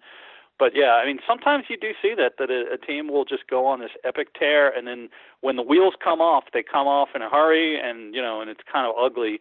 but 0.59 0.71
yeah, 0.75 0.99
I 1.01 1.05
mean, 1.05 1.19
sometimes 1.27 1.65
you 1.69 1.77
do 1.77 1.91
see 2.01 2.13
that 2.15 2.33
that 2.39 2.49
a, 2.49 2.73
a 2.73 2.77
team 2.77 3.09
will 3.09 3.25
just 3.25 3.47
go 3.47 3.65
on 3.65 3.79
this 3.79 3.91
epic 4.03 4.33
tear, 4.37 4.69
and 4.69 4.87
then 4.87 5.09
when 5.41 5.55
the 5.55 5.61
wheels 5.61 5.93
come 6.03 6.19
off, 6.19 6.45
they 6.53 6.63
come 6.63 6.87
off 6.87 7.09
in 7.15 7.21
a 7.21 7.29
hurry, 7.29 7.79
and 7.79 8.13
you 8.15 8.21
know, 8.21 8.41
and 8.41 8.49
it's 8.49 8.61
kind 8.71 8.87
of 8.87 8.95
ugly. 8.99 9.39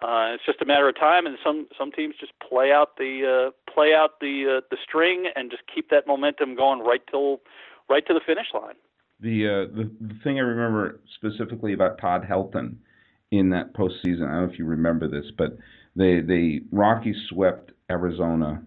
Uh, 0.00 0.30
it's 0.34 0.44
just 0.46 0.62
a 0.62 0.66
matter 0.66 0.88
of 0.88 0.96
time, 0.96 1.26
and 1.26 1.36
some 1.44 1.66
some 1.76 1.90
teams 1.90 2.14
just 2.20 2.32
play 2.46 2.70
out 2.70 2.96
the 2.98 3.48
uh, 3.48 3.72
play 3.72 3.94
out 3.94 4.20
the 4.20 4.58
uh, 4.58 4.60
the 4.70 4.76
string 4.86 5.30
and 5.34 5.50
just 5.50 5.62
keep 5.74 5.90
that 5.90 6.06
momentum 6.06 6.54
going 6.54 6.80
right 6.80 7.02
till 7.10 7.40
right 7.88 8.06
to 8.06 8.14
the 8.14 8.20
finish 8.24 8.46
line. 8.54 8.76
The 9.20 9.46
uh, 9.46 9.76
the, 9.76 9.90
the 10.00 10.14
thing 10.22 10.38
I 10.38 10.42
remember 10.42 11.00
specifically 11.16 11.72
about 11.72 11.98
Todd 12.00 12.26
Helton 12.28 12.76
in 13.30 13.50
that 13.50 13.74
postseason, 13.74 14.28
I 14.28 14.34
don't 14.34 14.46
know 14.46 14.52
if 14.52 14.58
you 14.58 14.66
remember 14.66 15.08
this, 15.08 15.26
but 15.36 15.56
they 15.96 16.20
they 16.20 16.60
Rockies 16.70 17.16
swept 17.28 17.72
Arizona 17.90 18.62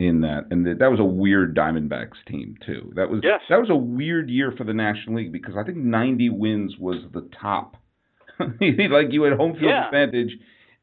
in 0.00 0.22
that, 0.22 0.46
and 0.50 0.64
the, 0.64 0.74
that 0.74 0.90
was 0.90 0.98
a 0.98 1.04
weird 1.04 1.54
Diamondbacks 1.54 2.16
team 2.26 2.56
too. 2.64 2.90
That 2.96 3.10
was 3.10 3.20
yes. 3.22 3.40
that 3.50 3.60
was 3.60 3.68
a 3.68 3.76
weird 3.76 4.30
year 4.30 4.52
for 4.56 4.64
the 4.64 4.72
National 4.72 5.16
League 5.16 5.30
because 5.30 5.54
I 5.58 5.62
think 5.62 5.76
90 5.76 6.30
wins 6.30 6.74
was 6.78 6.96
the 7.12 7.28
top. 7.38 7.76
like 8.40 9.12
you 9.12 9.22
had 9.24 9.34
home 9.34 9.52
field 9.52 9.64
yeah. 9.64 9.84
advantage, 9.86 10.30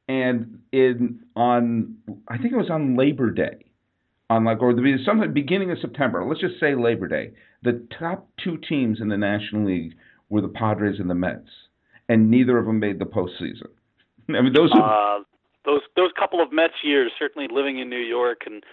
and 0.07 0.59
in 0.71 1.21
on 1.35 1.97
I 2.27 2.37
think 2.37 2.53
it 2.53 2.57
was 2.57 2.69
on 2.69 2.95
Labor 2.95 3.31
Day, 3.31 3.65
on 4.29 4.45
like 4.45 4.61
or 4.61 4.73
the 4.73 4.97
some 5.03 5.33
beginning 5.33 5.71
of 5.71 5.79
September. 5.81 6.23
Let's 6.23 6.41
just 6.41 6.59
say 6.59 6.75
Labor 6.75 7.07
Day. 7.07 7.31
The 7.63 7.87
top 7.99 8.29
two 8.43 8.57
teams 8.69 8.99
in 9.01 9.09
the 9.09 9.17
National 9.17 9.65
League 9.65 9.95
were 10.29 10.41
the 10.41 10.47
Padres 10.47 10.99
and 10.99 11.09
the 11.09 11.15
Mets, 11.15 11.49
and 12.07 12.29
neither 12.29 12.59
of 12.59 12.67
them 12.67 12.79
made 12.79 12.99
the 12.99 13.05
postseason. 13.05 13.71
I 14.29 14.41
mean, 14.43 14.53
those. 14.53 14.71
Are, 14.73 15.17
uh, 15.17 15.23
those 15.65 15.81
those 15.95 16.11
couple 16.17 16.39
of 16.39 16.53
Mets 16.53 16.75
years, 16.83 17.11
certainly 17.17 17.47
living 17.51 17.79
in 17.79 17.89
New 17.89 17.97
York, 17.97 18.41
and 18.45 18.63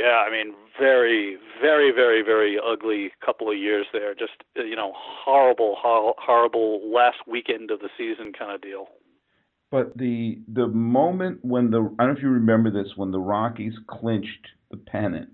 yeah, 0.00 0.24
I 0.26 0.30
mean, 0.30 0.54
very, 0.78 1.36
very, 1.60 1.92
very, 1.92 2.22
very 2.22 2.58
ugly 2.58 3.12
couple 3.24 3.50
of 3.50 3.58
years 3.58 3.86
there. 3.92 4.14
Just 4.14 4.32
uh, 4.58 4.62
you 4.62 4.76
know, 4.76 4.92
horrible, 4.94 5.76
horrible 5.78 6.80
last 6.90 7.18
weekend 7.26 7.70
of 7.70 7.80
the 7.80 7.90
season 7.98 8.32
kind 8.32 8.52
of 8.52 8.62
deal. 8.62 8.86
But 9.70 9.96
the 9.96 10.38
the 10.52 10.66
moment 10.66 11.40
when 11.42 11.70
the 11.70 11.78
I 11.98 12.04
don't 12.04 12.14
know 12.14 12.16
if 12.16 12.22
you 12.22 12.30
remember 12.30 12.70
this 12.70 12.92
when 12.96 13.10
the 13.10 13.20
Rockies 13.20 13.74
clinched 13.88 14.48
the 14.70 14.78
pennant 14.78 15.28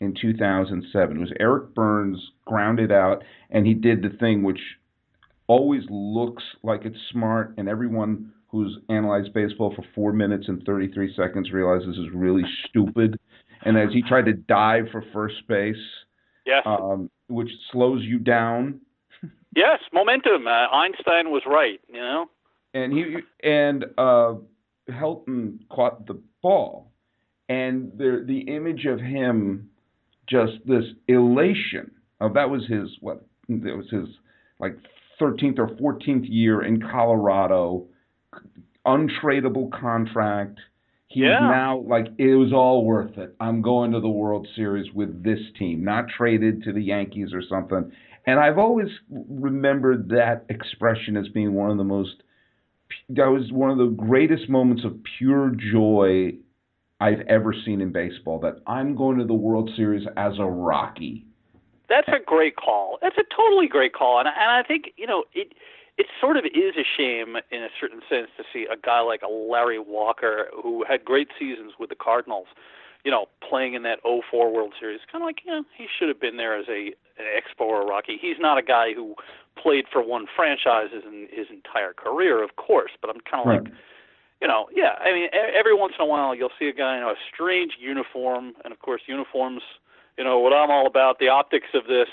in 0.00 0.14
2007 0.20 1.16
it 1.16 1.20
was 1.20 1.32
Eric 1.38 1.74
Byrnes 1.74 2.18
grounded 2.46 2.90
out 2.90 3.22
and 3.50 3.66
he 3.66 3.74
did 3.74 4.02
the 4.02 4.16
thing 4.18 4.42
which 4.42 4.60
always 5.46 5.82
looks 5.90 6.42
like 6.62 6.86
it's 6.86 6.96
smart 7.12 7.52
and 7.58 7.68
everyone 7.68 8.32
who's 8.48 8.78
analyzed 8.88 9.34
baseball 9.34 9.74
for 9.76 9.84
4 9.94 10.14
minutes 10.14 10.48
and 10.48 10.62
33 10.64 11.14
seconds 11.14 11.52
realizes 11.52 11.98
is 11.98 12.14
really 12.14 12.44
stupid 12.66 13.19
and 13.62 13.78
as 13.78 13.92
he 13.92 14.02
tried 14.02 14.26
to 14.26 14.32
dive 14.32 14.86
for 14.92 15.04
first 15.12 15.46
base 15.48 15.76
yes 16.46 16.62
um, 16.66 17.10
which 17.28 17.50
slows 17.72 18.02
you 18.02 18.18
down 18.18 18.80
yes 19.54 19.78
momentum 19.92 20.46
uh, 20.46 20.68
Einstein 20.68 21.30
was 21.30 21.42
right 21.46 21.80
you 21.88 22.00
know 22.00 22.26
and 22.74 22.92
he 22.92 23.16
and 23.42 23.84
uh, 23.98 24.34
Helton 24.90 25.58
caught 25.70 26.06
the 26.06 26.20
ball, 26.42 26.90
and 27.48 27.92
the 27.96 28.24
the 28.26 28.40
image 28.40 28.86
of 28.86 29.00
him, 29.00 29.70
just 30.28 30.52
this 30.66 30.84
elation. 31.08 31.90
Oh, 32.20 32.32
that 32.32 32.50
was 32.50 32.66
his 32.66 32.88
what? 33.00 33.24
That 33.48 33.76
was 33.76 33.90
his 33.90 34.08
like 34.58 34.76
13th 35.20 35.58
or 35.58 35.68
14th 35.68 36.26
year 36.28 36.62
in 36.62 36.80
Colorado, 36.80 37.86
untradeable 38.86 39.70
contract. 39.72 40.58
He's 41.10 41.24
yeah. 41.24 41.40
now 41.40 41.80
like 41.80 42.06
it 42.18 42.36
was 42.36 42.52
all 42.52 42.84
worth 42.84 43.18
it. 43.18 43.34
I'm 43.40 43.62
going 43.62 43.90
to 43.92 44.00
the 44.00 44.08
World 44.08 44.46
Series 44.54 44.92
with 44.94 45.24
this 45.24 45.40
team, 45.58 45.84
not 45.84 46.04
traded 46.16 46.62
to 46.62 46.72
the 46.72 46.80
Yankees 46.80 47.30
or 47.34 47.42
something. 47.42 47.90
And 48.26 48.38
I've 48.38 48.58
always 48.58 48.86
remembered 49.10 50.10
that 50.10 50.44
expression 50.48 51.16
as 51.16 51.26
being 51.28 51.54
one 51.54 51.70
of 51.70 51.78
the 51.78 51.84
most 51.84 52.22
that 53.08 53.26
was 53.26 53.50
one 53.50 53.70
of 53.70 53.78
the 53.78 53.88
greatest 53.88 54.48
moments 54.48 54.84
of 54.84 54.98
pure 55.18 55.50
joy 55.72 56.32
I've 57.00 57.20
ever 57.28 57.54
seen 57.64 57.80
in 57.80 57.90
baseball. 57.90 58.38
That 58.38 58.62
I'm 58.68 58.94
going 58.94 59.18
to 59.18 59.24
the 59.24 59.34
World 59.34 59.68
Series 59.74 60.06
as 60.16 60.34
a 60.38 60.46
Rocky. 60.46 61.26
That's 61.88 62.08
a 62.08 62.24
great 62.24 62.54
call. 62.54 62.98
That's 63.02 63.16
a 63.18 63.24
totally 63.34 63.66
great 63.66 63.94
call, 63.94 64.20
and 64.20 64.28
and 64.28 64.50
I 64.50 64.62
think 64.62 64.92
you 64.96 65.08
know 65.08 65.24
it. 65.34 65.54
It 65.98 66.06
sort 66.20 66.36
of 66.36 66.44
is 66.46 66.74
a 66.76 66.84
shame, 66.96 67.36
in 67.50 67.62
a 67.62 67.68
certain 67.80 68.00
sense, 68.08 68.28
to 68.36 68.44
see 68.52 68.66
a 68.70 68.76
guy 68.76 69.00
like 69.00 69.22
a 69.22 69.30
Larry 69.30 69.78
Walker, 69.78 70.48
who 70.62 70.84
had 70.88 71.04
great 71.04 71.28
seasons 71.38 71.72
with 71.78 71.90
the 71.90 71.96
Cardinals, 71.96 72.46
you 73.04 73.10
know, 73.10 73.26
playing 73.46 73.74
in 73.74 73.82
that 73.82 73.98
04 74.02 74.52
World 74.52 74.72
Series. 74.78 75.00
Kind 75.10 75.22
of 75.22 75.26
like, 75.26 75.40
you 75.44 75.52
know, 75.52 75.64
he 75.76 75.86
should 75.86 76.08
have 76.08 76.20
been 76.20 76.36
there 76.36 76.58
as 76.58 76.66
a 76.68 76.94
an 77.18 77.26
Expo 77.36 77.66
or 77.66 77.82
a 77.82 77.86
Rocky. 77.86 78.16
He's 78.20 78.36
not 78.38 78.56
a 78.56 78.62
guy 78.62 78.94
who 78.94 79.14
played 79.60 79.84
for 79.92 80.02
one 80.02 80.26
franchise 80.34 80.88
in 80.92 81.28
his 81.30 81.48
entire 81.50 81.92
career, 81.92 82.42
of 82.42 82.56
course, 82.56 82.92
but 83.00 83.10
I'm 83.10 83.20
kind 83.30 83.42
of 83.42 83.46
right. 83.46 83.62
like, 83.64 83.72
you 84.40 84.48
know, 84.48 84.68
yeah. 84.74 84.96
I 85.00 85.12
mean, 85.12 85.28
every 85.32 85.74
once 85.74 85.94
in 85.98 86.02
a 86.02 86.08
while 86.08 86.34
you'll 86.34 86.56
see 86.58 86.68
a 86.68 86.72
guy 86.72 86.96
in 86.96 87.02
a 87.02 87.14
strange 87.32 87.72
uniform, 87.78 88.54
and 88.64 88.72
of 88.72 88.78
course, 88.80 89.02
uniforms. 89.06 89.62
You 90.16 90.24
know 90.24 90.38
what 90.38 90.52
I'm 90.52 90.70
all 90.70 90.86
about. 90.86 91.18
The 91.18 91.28
optics 91.28 91.68
of 91.72 91.84
this 91.84 92.08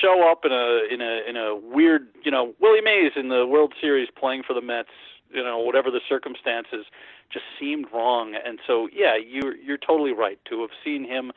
show 0.00 0.28
up 0.30 0.44
in 0.44 0.52
a 0.52 0.80
in 0.92 1.00
a 1.00 1.28
in 1.28 1.36
a 1.36 1.56
weird, 1.56 2.08
you 2.24 2.30
know, 2.30 2.54
Willie 2.60 2.80
Mays 2.80 3.12
in 3.16 3.28
the 3.28 3.46
World 3.46 3.74
Series 3.80 4.08
playing 4.18 4.42
for 4.46 4.54
the 4.54 4.62
Mets. 4.62 4.90
You 5.30 5.44
know, 5.44 5.58
whatever 5.58 5.90
the 5.90 6.00
circumstances, 6.08 6.86
just 7.30 7.44
seemed 7.60 7.86
wrong. 7.92 8.34
And 8.34 8.58
so, 8.66 8.88
yeah, 8.92 9.14
you're 9.16 9.56
you're 9.56 9.76
totally 9.76 10.12
right 10.12 10.38
to 10.48 10.62
have 10.62 10.70
seen 10.82 11.04
him 11.04 11.32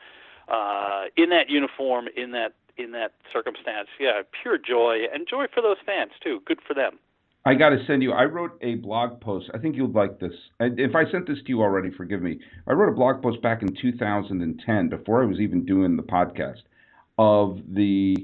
uh, 0.48 1.04
in 1.16 1.28
that 1.30 1.50
uniform 1.50 2.06
in 2.16 2.32
that 2.32 2.54
in 2.76 2.92
that 2.92 3.12
circumstance. 3.32 3.88
Yeah, 4.00 4.22
pure 4.42 4.58
joy 4.58 5.04
and 5.12 5.26
joy 5.28 5.46
for 5.52 5.62
those 5.62 5.76
fans 5.84 6.12
too. 6.22 6.40
Good 6.46 6.60
for 6.66 6.74
them. 6.74 6.98
I 7.44 7.54
got 7.54 7.70
to 7.70 7.84
send 7.86 8.04
you. 8.04 8.12
I 8.12 8.24
wrote 8.24 8.56
a 8.62 8.76
blog 8.76 9.20
post. 9.20 9.50
I 9.52 9.58
think 9.58 9.74
you'll 9.74 9.90
like 9.90 10.20
this. 10.20 10.32
And 10.60 10.78
If 10.78 10.94
I 10.94 11.10
sent 11.10 11.26
this 11.26 11.38
to 11.38 11.48
you 11.48 11.60
already, 11.60 11.90
forgive 11.90 12.22
me. 12.22 12.38
I 12.68 12.72
wrote 12.72 12.92
a 12.92 12.94
blog 12.94 13.20
post 13.20 13.42
back 13.42 13.62
in 13.62 13.74
2010, 13.74 14.88
before 14.88 15.24
I 15.24 15.26
was 15.26 15.40
even 15.40 15.66
doing 15.66 15.96
the 15.96 16.04
podcast, 16.04 16.62
of 17.18 17.60
the 17.68 18.16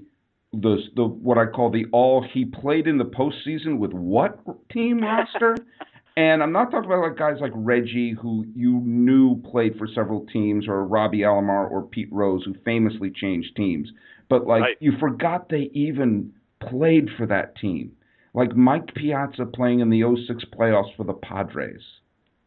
the 0.52 0.78
the 0.96 1.04
what 1.04 1.38
I 1.38 1.46
call 1.46 1.70
the 1.70 1.86
all 1.92 2.24
he 2.32 2.44
played 2.44 2.86
in 2.86 2.98
the 2.98 3.04
postseason 3.04 3.78
with 3.78 3.92
what 3.92 4.38
team 4.70 5.00
roster. 5.00 5.56
and 6.16 6.42
I'm 6.42 6.52
not 6.52 6.70
talking 6.70 6.90
about 6.90 7.02
like 7.02 7.18
guys 7.18 7.40
like 7.40 7.52
Reggie, 7.54 8.16
who 8.20 8.46
you 8.54 8.80
knew 8.84 9.36
played 9.42 9.76
for 9.76 9.86
several 9.94 10.26
teams, 10.26 10.66
or 10.66 10.84
Robbie 10.84 11.20
Alomar 11.20 11.70
or 11.70 11.82
Pete 11.82 12.08
Rose, 12.10 12.44
who 12.44 12.54
famously 12.64 13.10
changed 13.10 13.54
teams 13.56 13.88
but 14.28 14.46
like 14.46 14.62
right. 14.62 14.76
you 14.80 14.92
forgot 14.98 15.48
they 15.48 15.70
even 15.72 16.32
played 16.60 17.08
for 17.16 17.26
that 17.26 17.56
team. 17.56 17.92
Like 18.34 18.54
Mike 18.54 18.94
Piazza 18.94 19.46
playing 19.46 19.80
in 19.80 19.90
the 19.90 20.02
06 20.26 20.44
playoffs 20.56 20.94
for 20.96 21.04
the 21.04 21.14
Padres. 21.14 21.80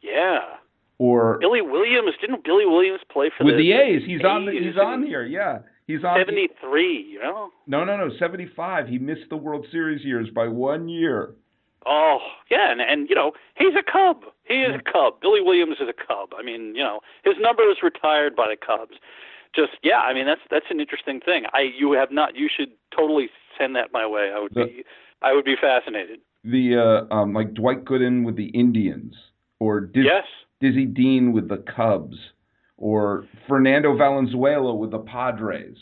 Yeah. 0.01 0.39
Or 0.99 1.39
Billy 1.39 1.61
Williams 1.61 2.13
didn't 2.21 2.43
Billy 2.43 2.65
Williams 2.65 3.01
play 3.11 3.31
for 3.35 3.45
with 3.45 3.55
the, 3.55 3.63
the 3.63 3.71
A's? 3.71 4.03
He's 4.05 4.19
A's 4.19 4.25
on. 4.25 4.45
The, 4.45 4.51
he's 4.51 4.77
on 4.77 5.03
here. 5.03 5.25
Yeah, 5.25 5.59
he's 5.87 6.03
on. 6.03 6.19
Seventy 6.19 6.49
three. 6.61 7.05
You 7.11 7.19
know. 7.19 7.49
No, 7.67 7.83
no, 7.83 7.97
no. 7.97 8.09
Seventy 8.19 8.49
five. 8.55 8.87
He 8.87 8.97
missed 8.97 9.29
the 9.29 9.37
World 9.37 9.65
Series 9.71 10.03
years 10.03 10.27
by 10.33 10.47
one 10.47 10.89
year. 10.89 11.35
Oh 11.85 12.19
yeah, 12.49 12.71
and 12.71 12.81
and 12.81 13.09
you 13.09 13.15
know 13.15 13.31
he's 13.55 13.73
a 13.77 13.83
Cub. 13.83 14.23
He 14.43 14.61
is 14.61 14.75
a 14.75 14.91
Cub. 14.91 15.21
Billy 15.21 15.41
Williams 15.41 15.77
is 15.81 15.87
a 15.89 15.93
Cub. 15.93 16.33
I 16.37 16.43
mean, 16.43 16.75
you 16.75 16.83
know 16.83 16.99
his 17.23 17.35
number 17.39 17.63
is 17.69 17.77
retired 17.81 18.35
by 18.35 18.47
the 18.47 18.57
Cubs 18.57 18.97
just 19.55 19.71
yeah, 19.83 19.99
I 19.99 20.13
mean 20.13 20.25
that's 20.25 20.41
that's 20.49 20.65
an 20.69 20.79
interesting 20.79 21.19
thing. 21.19 21.43
I 21.53 21.71
you 21.77 21.93
have 21.93 22.11
not 22.11 22.35
you 22.35 22.49
should 22.55 22.69
totally 22.95 23.29
send 23.57 23.75
that 23.75 23.91
my 23.91 24.05
way. 24.07 24.31
I 24.35 24.39
would 24.39 24.53
the, 24.53 24.65
be 24.65 24.83
I 25.21 25.33
would 25.33 25.45
be 25.45 25.55
fascinated. 25.59 26.19
The 26.43 27.07
uh, 27.11 27.13
um, 27.13 27.33
like 27.33 27.53
Dwight 27.53 27.85
Gooden 27.85 28.25
with 28.25 28.35
the 28.35 28.47
Indians, 28.47 29.13
or 29.59 29.81
Diz, 29.81 30.05
yes. 30.05 30.23
Dizzy 30.59 30.85
Dean 30.85 31.33
with 31.33 31.49
the 31.49 31.63
Cubs, 31.75 32.17
or 32.81 33.25
Fernando 33.47 33.95
Valenzuela 33.95 34.75
with 34.75 34.91
the 34.91 34.99
Padres. 34.99 35.77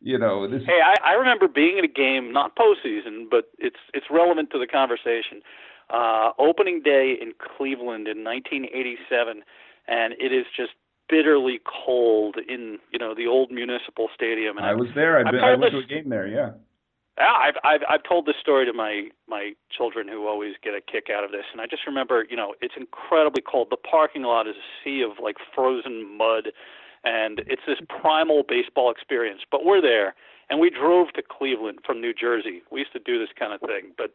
You 0.00 0.18
know 0.18 0.48
this. 0.48 0.62
Hey, 0.66 0.80
I, 0.84 1.12
I 1.12 1.12
remember 1.14 1.48
being 1.48 1.78
at 1.78 1.84
a 1.84 1.88
game, 1.88 2.30
not 2.30 2.54
postseason, 2.54 3.24
but 3.30 3.50
it's 3.58 3.80
it's 3.94 4.06
relevant 4.10 4.50
to 4.50 4.58
the 4.58 4.66
conversation. 4.66 5.40
Uh, 5.88 6.30
opening 6.38 6.82
day 6.82 7.16
in 7.20 7.32
Cleveland 7.38 8.06
in 8.06 8.22
1987, 8.22 9.42
and 9.88 10.12
it 10.20 10.32
is 10.32 10.44
just 10.54 10.72
bitterly 11.08 11.60
cold 11.64 12.36
in 12.36 12.78
you 12.92 12.98
know 12.98 13.14
the 13.14 13.26
old 13.26 13.50
municipal 13.50 14.08
stadium. 14.14 14.58
And 14.58 14.66
I 14.66 14.74
was 14.74 14.88
there. 14.94 15.18
I've 15.18 15.32
been, 15.32 15.40
I 15.40 15.56
went 15.56 15.72
to 15.72 15.78
a 15.78 15.86
game 15.86 16.10
there. 16.10 16.26
Yeah. 16.26 16.50
I've 17.18 17.54
I've 17.62 17.80
I've 17.88 18.02
told 18.02 18.26
this 18.26 18.34
story 18.40 18.66
to 18.66 18.72
my 18.72 19.08
my 19.28 19.52
children 19.70 20.08
who 20.08 20.26
always 20.26 20.54
get 20.62 20.74
a 20.74 20.80
kick 20.80 21.06
out 21.14 21.24
of 21.24 21.30
this, 21.30 21.44
and 21.52 21.60
I 21.60 21.66
just 21.66 21.86
remember, 21.86 22.26
you 22.28 22.36
know, 22.36 22.54
it's 22.60 22.74
incredibly 22.76 23.42
cold. 23.42 23.68
The 23.70 23.76
parking 23.76 24.22
lot 24.22 24.48
is 24.48 24.56
a 24.56 24.68
sea 24.82 25.02
of 25.02 25.22
like 25.22 25.36
frozen 25.54 26.16
mud, 26.16 26.50
and 27.04 27.40
it's 27.46 27.62
this 27.66 27.78
primal 27.88 28.42
baseball 28.42 28.90
experience. 28.90 29.42
But 29.50 29.64
we're 29.64 29.80
there, 29.80 30.14
and 30.50 30.58
we 30.58 30.70
drove 30.70 31.12
to 31.12 31.22
Cleveland 31.22 31.80
from 31.86 32.00
New 32.00 32.12
Jersey. 32.12 32.62
We 32.72 32.80
used 32.80 32.92
to 32.94 32.98
do 32.98 33.18
this 33.18 33.30
kind 33.38 33.52
of 33.52 33.60
thing. 33.60 33.92
But 33.96 34.12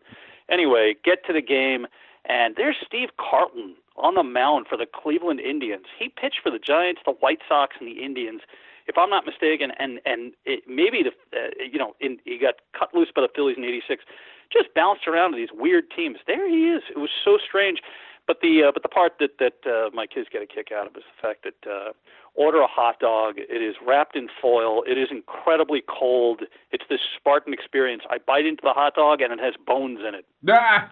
anyway, 0.52 0.96
get 1.06 1.26
to 1.28 1.34
the 1.34 1.42
game, 1.42 1.88
and 2.26 2.56
there's 2.58 2.76
Steve 2.86 3.10
Carlton 3.18 3.76
on 3.96 4.16
the 4.16 4.24
mound 4.24 4.68
for 4.68 4.78
the 4.78 4.86
Cleveland 4.86 5.40
Indians. 5.40 5.86
He 5.98 6.10
pitched 6.10 6.40
for 6.44 6.52
the 6.52 6.60
Giants, 6.60 7.02
the 7.06 7.14
White 7.14 7.40
Sox, 7.48 7.78
and 7.80 7.88
the 7.88 8.04
Indians, 8.04 8.42
if 8.90 8.98
I'm 8.98 9.10
not 9.10 9.26
mistaken. 9.26 9.72
And 9.78 10.02
and 10.06 10.34
it, 10.44 10.64
maybe 10.68 11.06
the 11.06 11.14
uh, 11.38 11.50
you 11.62 11.78
know 11.78 11.96
in, 12.02 12.18
he 12.26 12.38
got 12.38 12.56
cut 12.78 12.94
loose 12.94 13.10
by 13.16 13.22
the 13.22 13.30
Phillies 13.34 13.56
in 13.58 13.64
'86. 13.64 14.04
Just 14.52 14.74
bounced 14.74 15.08
around 15.08 15.32
to 15.32 15.38
these 15.38 15.54
weird 15.54 15.86
teams. 15.96 16.18
There 16.26 16.50
he 16.50 16.68
is. 16.74 16.82
It 16.90 16.98
was 16.98 17.12
so 17.24 17.38
strange. 17.38 17.80
But 18.28 18.42
the 18.42 18.64
uh, 18.68 18.72
but 18.74 18.84
the 18.84 18.90
part 18.90 19.14
that 19.20 19.38
that 19.40 19.62
uh, 19.66 19.90
my 19.94 20.06
kids 20.06 20.28
get 20.32 20.42
a 20.42 20.48
kick 20.48 20.70
out 20.76 20.88
of 20.88 20.96
is 20.98 21.04
the 21.06 21.22
fact 21.22 21.46
that 21.46 21.70
uh, 21.70 21.94
order 22.34 22.62
a 22.62 22.68
hot 22.68 23.00
dog. 23.00 23.36
It 23.38 23.62
is 23.62 23.76
wrapped 23.86 24.16
in 24.16 24.28
foil. 24.42 24.84
It 24.84 24.98
is 24.98 25.08
incredibly 25.12 25.82
cold. 25.88 26.42
It's 26.72 26.86
this 26.90 27.00
Spartan 27.18 27.54
experience. 27.54 28.04
I 28.10 28.18
bite 28.18 28.46
into 28.46 28.62
the 28.64 28.74
hot 28.74 28.96
dog 28.96 29.22
and 29.22 29.32
it 29.34 29.40
has 29.40 29.54
bones 29.66 30.00
in 30.08 30.16
it. 30.16 30.26
Ah! 30.52 30.92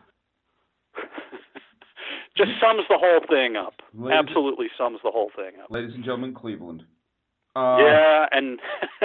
just 2.36 2.52
sums 2.62 2.84
the 2.90 2.98
whole 2.98 3.22
thing 3.30 3.56
up. 3.56 3.82
Ladies 3.94 4.18
Absolutely 4.18 4.68
sums 4.78 5.00
the 5.04 5.12
whole 5.12 5.32
thing 5.36 5.60
up. 5.62 5.70
Ladies 5.70 5.94
and 5.94 6.04
gentlemen, 6.04 6.34
Cleveland. 6.34 6.84
Uh, 7.58 7.78
yeah, 7.80 8.26
and 8.32 8.60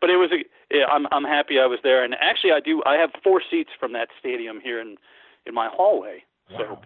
but 0.00 0.08
it 0.08 0.16
was 0.16 0.30
a. 0.32 0.44
Yeah, 0.74 0.86
I'm 0.86 1.06
I'm 1.12 1.24
happy 1.24 1.58
I 1.58 1.66
was 1.66 1.78
there, 1.82 2.02
and 2.02 2.14
actually 2.14 2.52
I 2.52 2.60
do. 2.60 2.82
I 2.86 2.94
have 2.94 3.10
four 3.22 3.42
seats 3.50 3.68
from 3.78 3.92
that 3.92 4.08
stadium 4.18 4.60
here 4.62 4.80
in 4.80 4.96
in 5.44 5.52
my 5.52 5.68
hallway. 5.70 6.24
Wow. 6.50 6.58
So 6.58 6.78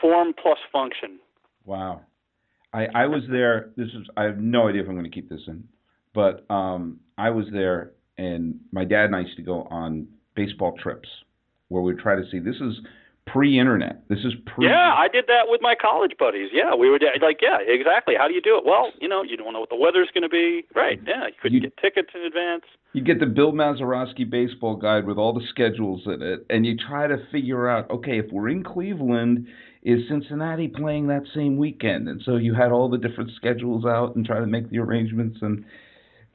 form 0.00 0.32
plus 0.40 0.58
function. 0.72 1.18
Wow. 1.66 2.00
I 2.72 2.86
I 2.94 3.06
was 3.06 3.22
there. 3.30 3.70
This 3.76 3.88
is 3.88 4.08
I 4.16 4.22
have 4.24 4.38
no 4.38 4.68
idea 4.68 4.82
if 4.82 4.88
I'm 4.88 4.94
going 4.94 5.04
to 5.04 5.14
keep 5.14 5.28
this 5.28 5.42
in, 5.46 5.64
but 6.14 6.50
um 6.50 7.00
I 7.18 7.28
was 7.28 7.44
there, 7.52 7.92
and 8.16 8.60
my 8.72 8.86
dad 8.86 9.06
and 9.06 9.16
I 9.16 9.20
used 9.20 9.36
to 9.36 9.42
go 9.42 9.64
on 9.70 10.06
baseball 10.34 10.74
trips 10.82 11.08
where 11.68 11.82
we'd 11.82 11.98
try 11.98 12.16
to 12.16 12.24
see. 12.30 12.38
This 12.38 12.56
is 12.56 12.78
pre-internet. 13.32 14.08
This 14.08 14.20
is 14.20 14.32
pre. 14.46 14.66
Yeah, 14.66 14.94
I 14.96 15.08
did 15.08 15.26
that 15.28 15.44
with 15.48 15.60
my 15.62 15.74
college 15.74 16.12
buddies. 16.18 16.50
Yeah, 16.52 16.74
we 16.74 16.90
would 16.90 17.02
like, 17.22 17.38
yeah, 17.42 17.58
exactly. 17.66 18.14
How 18.18 18.28
do 18.28 18.34
you 18.34 18.40
do 18.40 18.56
it? 18.56 18.64
Well, 18.64 18.92
you 19.00 19.08
know, 19.08 19.22
you 19.22 19.36
don't 19.36 19.52
know 19.52 19.60
what 19.60 19.70
the 19.70 19.76
weather's 19.76 20.08
going 20.12 20.22
to 20.22 20.28
be. 20.28 20.64
Right. 20.74 21.00
Yeah, 21.06 21.26
you 21.26 21.32
couldn't 21.40 21.54
You- 21.54 21.60
get 21.60 21.76
tickets 21.76 22.10
in 22.14 22.22
advance. 22.22 22.64
You 22.92 23.02
get 23.02 23.20
the 23.20 23.26
Bill 23.26 23.52
Mazeroski 23.52 24.28
baseball 24.28 24.74
guide 24.74 25.06
with 25.06 25.16
all 25.16 25.32
the 25.32 25.46
schedules 25.48 26.02
in 26.06 26.22
it, 26.22 26.44
and 26.50 26.66
you 26.66 26.76
try 26.76 27.06
to 27.06 27.18
figure 27.30 27.68
out, 27.68 27.88
okay, 27.88 28.18
if 28.18 28.26
we're 28.32 28.48
in 28.48 28.64
Cleveland, 28.64 29.46
is 29.84 30.00
Cincinnati 30.08 30.66
playing 30.66 31.06
that 31.06 31.22
same 31.32 31.56
weekend? 31.56 32.08
And 32.08 32.20
so 32.22 32.36
you 32.36 32.52
had 32.52 32.72
all 32.72 32.88
the 32.90 32.98
different 32.98 33.30
schedules 33.36 33.84
out 33.86 34.16
and 34.16 34.26
try 34.26 34.40
to 34.40 34.46
make 34.46 34.70
the 34.70 34.78
arrangements. 34.78 35.38
And 35.40 35.64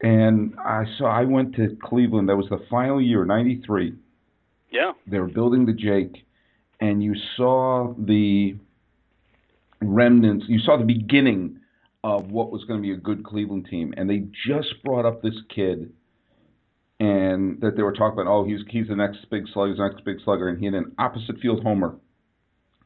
and 0.01 0.55
I 0.59 0.85
so 0.97 1.05
I 1.05 1.25
went 1.25 1.55
to 1.55 1.75
Cleveland. 1.83 2.29
That 2.29 2.37
was 2.37 2.47
the 2.49 2.59
final 2.69 3.01
year, 3.01 3.25
'93. 3.25 3.93
Yeah. 4.71 4.91
They 5.07 5.19
were 5.19 5.27
building 5.27 5.65
the 5.65 5.73
Jake, 5.73 6.25
and 6.85 7.03
you 7.03 7.15
saw 7.35 7.93
the 7.97 8.55
remnants. 9.81 10.45
You 10.47 10.59
saw 10.59 10.77
the 10.77 10.85
beginning 10.85 11.59
of 12.03 12.29
what 12.29 12.51
was 12.51 12.63
going 12.65 12.79
to 12.79 12.81
be 12.81 12.93
a 12.93 12.97
good 12.97 13.23
Cleveland 13.23 13.67
team, 13.69 13.93
and 13.97 14.09
they 14.09 14.25
just 14.47 14.83
brought 14.83 15.05
up 15.05 15.21
this 15.21 15.35
kid, 15.53 15.91
and 16.99 17.59
that 17.61 17.75
they 17.75 17.81
were 17.81 17.91
talking 17.93 18.19
about. 18.19 18.31
Oh, 18.31 18.45
he's 18.45 18.59
he's 18.69 18.87
the 18.87 18.95
next 18.95 19.27
big 19.31 19.45
slugger, 19.51 19.71
he's 19.71 19.77
the 19.79 19.87
next 19.87 20.05
big 20.05 20.17
slugger, 20.23 20.47
and 20.47 20.59
he 20.59 20.65
had 20.65 20.75
an 20.75 20.91
opposite 20.99 21.39
field 21.39 21.63
homer 21.63 21.95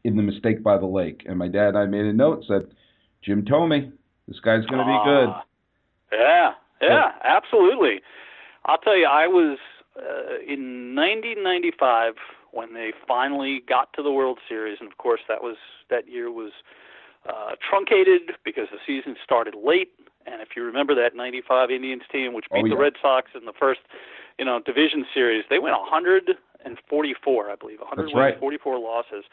in 0.06 0.15
the 0.15 0.24
mistake 0.24 0.63
by 0.63 0.77
the 0.77 0.86
lake. 0.86 1.24
And 1.27 1.38
my 1.38 1.50
dad 1.50 1.70
and 1.70 1.77
I 1.77 1.86
made 1.86 2.06
a 2.06 2.13
note 2.13 2.46
said, 2.48 2.68
Jim 3.22 3.44
Thome, 3.44 3.91
this 4.29 4.39
guy's 4.39 4.65
going 4.68 4.79
to 4.79 4.86
be 4.86 5.00
good. 5.03 5.29
Ah, 5.29 5.44
Yeah, 6.13 6.51
yeah, 6.82 7.12
absolutely. 7.25 8.01
I'll 8.65 8.77
tell 8.77 8.98
you, 8.98 9.08
I 9.08 9.27
was 9.27 9.58
uh, 9.98 10.39
in 10.48 10.96
1995 10.96 12.13
when 12.51 12.74
they 12.74 12.91
finally 13.08 13.62
got 13.68 13.91
to 13.94 14.03
the 14.03 14.12
World 14.12 14.39
Series, 14.48 14.77
and 14.79 14.91
of 14.91 14.98
course 14.98 15.22
that 15.27 15.41
was 15.44 15.58
that 15.89 16.08
year 16.08 16.32
was 16.32 16.51
uh, 17.27 17.51
truncated 17.68 18.34
because 18.44 18.68
the 18.72 18.79
season 18.86 19.15
started 19.24 19.56
late. 19.56 19.91
And 20.25 20.41
if 20.41 20.50
you 20.56 20.63
remember 20.63 20.94
that 20.96 21.15
'95 21.15 21.72
Indians 21.72 22.03
team, 22.12 22.34
which 22.34 22.46
beat 22.53 22.65
Oh, 22.65 22.70
the. 22.70 22.77
Red 22.77 22.94
Sox 23.01 23.32
in 23.36 23.46
the 23.46 23.53
first, 23.53 23.79
you 24.38 24.46
know, 24.46 24.60
division 24.60 25.06
series, 25.13 25.44
they 25.50 25.60
went 25.60 25.75
144, 25.79 27.50
I 27.50 27.56
believe, 27.56 27.79
100 27.79 28.03
That's 28.03 28.13
wins, 28.13 28.15
right. 28.15 28.63
losses. 28.79 29.25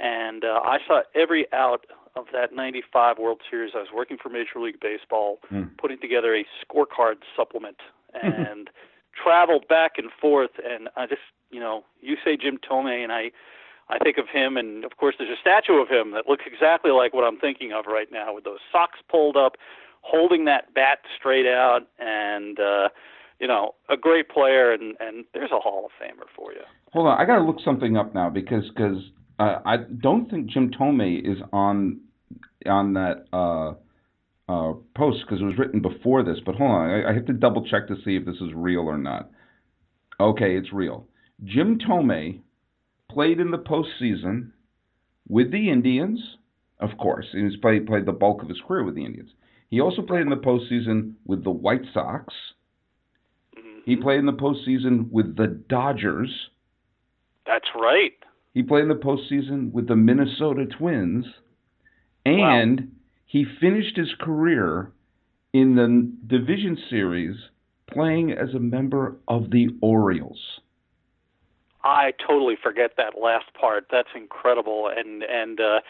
And 0.00 0.44
uh, 0.44 0.60
I 0.64 0.78
saw 0.86 1.02
every 1.14 1.46
out 1.52 1.86
of 2.16 2.26
that 2.32 2.52
'95 2.52 3.18
World 3.18 3.40
Series. 3.48 3.72
I 3.74 3.78
was 3.78 3.88
working 3.94 4.16
for 4.20 4.28
Major 4.28 4.58
League 4.60 4.80
Baseball, 4.80 5.38
Hmm. 5.48 5.64
putting 5.78 5.98
together 6.00 6.34
a 6.34 6.44
scorecard 6.64 7.16
supplement, 7.36 7.76
and 8.22 8.70
traveled 9.22 9.66
back 9.68 9.92
and 9.98 10.10
forth. 10.20 10.50
And 10.64 10.88
I 10.96 11.06
just, 11.06 11.22
you 11.54 11.60
know, 11.60 11.84
you 12.00 12.16
say 12.24 12.36
Jim 12.36 12.58
Thome, 12.68 13.04
and 13.04 13.12
I, 13.12 13.30
I 13.88 13.98
think 13.98 14.18
of 14.18 14.24
him, 14.28 14.56
and 14.56 14.84
of 14.84 14.96
course 14.96 15.14
there's 15.18 15.30
a 15.30 15.40
statue 15.40 15.80
of 15.80 15.88
him 15.88 16.10
that 16.10 16.28
looks 16.28 16.42
exactly 16.46 16.90
like 16.90 17.14
what 17.14 17.22
I'm 17.22 17.38
thinking 17.38 17.72
of 17.72 17.84
right 17.86 18.08
now, 18.10 18.34
with 18.34 18.42
those 18.42 18.58
socks 18.72 18.98
pulled 19.08 19.36
up, 19.36 19.52
holding 20.00 20.46
that 20.46 20.74
bat 20.74 20.98
straight 21.16 21.46
out, 21.46 21.82
and 22.00 22.58
uh, 22.58 22.88
you 23.38 23.46
know, 23.46 23.76
a 23.88 23.96
great 23.96 24.28
player. 24.28 24.72
And 24.72 24.96
and 24.98 25.24
there's 25.32 25.52
a 25.52 25.60
Hall 25.60 25.86
of 25.86 25.92
Famer 26.02 26.26
for 26.34 26.52
you. 26.52 26.62
Hold 26.92 27.06
on, 27.06 27.20
I 27.20 27.24
got 27.24 27.36
to 27.36 27.44
look 27.44 27.58
something 27.64 27.96
up 27.96 28.14
now 28.14 28.30
because 28.30 28.64
because 28.74 28.98
uh, 29.38 29.60
I 29.64 29.76
don't 29.76 30.28
think 30.28 30.50
Jim 30.50 30.72
Thome 30.72 31.20
is 31.24 31.38
on 31.52 32.00
on 32.66 32.94
that 32.94 33.26
uh, 33.32 33.74
uh, 34.48 34.72
post 34.96 35.18
because 35.24 35.40
it 35.40 35.44
was 35.44 35.56
written 35.56 35.80
before 35.80 36.24
this. 36.24 36.38
But 36.44 36.56
hold 36.56 36.72
on, 36.72 36.90
I, 36.90 37.10
I 37.10 37.14
have 37.14 37.26
to 37.26 37.32
double 37.32 37.64
check 37.64 37.86
to 37.88 37.96
see 38.04 38.16
if 38.16 38.24
this 38.24 38.36
is 38.36 38.52
real 38.54 38.82
or 38.82 38.98
not. 38.98 39.30
Okay, 40.18 40.56
it's 40.56 40.72
real. 40.72 41.06
Jim 41.42 41.78
Thome 41.78 42.40
played 43.10 43.40
in 43.40 43.50
the 43.50 43.58
postseason 43.58 44.50
with 45.28 45.50
the 45.50 45.70
Indians, 45.70 46.36
of 46.78 46.96
course. 46.98 47.26
He's 47.32 47.56
played 47.56 47.86
played 47.86 48.06
the 48.06 48.12
bulk 48.12 48.42
of 48.42 48.48
his 48.48 48.60
career 48.66 48.84
with 48.84 48.94
the 48.94 49.04
Indians. 49.04 49.30
He 49.70 49.80
also 49.80 50.02
played 50.02 50.22
in 50.22 50.30
the 50.30 50.36
postseason 50.36 51.14
with 51.26 51.42
the 51.42 51.50
White 51.50 51.84
Sox. 51.92 52.32
Mhm. 53.56 53.82
He 53.84 53.96
played 53.96 54.20
in 54.20 54.26
the 54.26 54.32
postseason 54.32 55.10
with 55.10 55.36
the 55.36 55.48
Dodgers. 55.48 56.50
That's 57.46 57.68
right. 57.74 58.14
He 58.52 58.62
played 58.62 58.82
in 58.82 58.88
the 58.88 58.94
postseason 58.94 59.72
with 59.72 59.88
the 59.88 59.96
Minnesota 59.96 60.66
Twins, 60.66 61.26
and 62.24 62.94
he 63.26 63.44
finished 63.44 63.96
his 63.96 64.14
career 64.14 64.92
in 65.52 65.74
the 65.74 66.12
division 66.26 66.76
series 66.88 67.36
playing 67.86 68.32
as 68.32 68.54
a 68.54 68.60
member 68.60 69.16
of 69.26 69.50
the 69.50 69.68
Orioles. 69.80 70.60
I 71.84 72.12
totally 72.26 72.56
forget 72.60 72.92
that 72.96 73.20
last 73.20 73.52
part. 73.58 73.86
That's 73.90 74.08
incredible. 74.16 74.90
And 74.94 75.22
and 75.22 75.60
uh, 75.60 75.80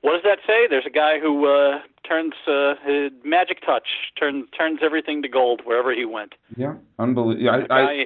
what 0.00 0.12
does 0.12 0.22
that 0.24 0.38
say? 0.46 0.66
There's 0.68 0.86
a 0.86 0.90
guy 0.90 1.20
who 1.20 1.46
uh, 1.46 1.78
turns 2.06 2.34
uh, 2.46 2.74
his 2.84 3.12
magic 3.24 3.64
touch 3.64 3.86
turns 4.18 4.46
turns 4.56 4.80
everything 4.82 5.22
to 5.22 5.28
gold 5.28 5.62
wherever 5.64 5.94
he 5.94 6.04
went. 6.04 6.34
Yeah, 6.56 6.74
unbelievable. 6.98 7.66
I, 7.70 7.74
I, 7.74 8.04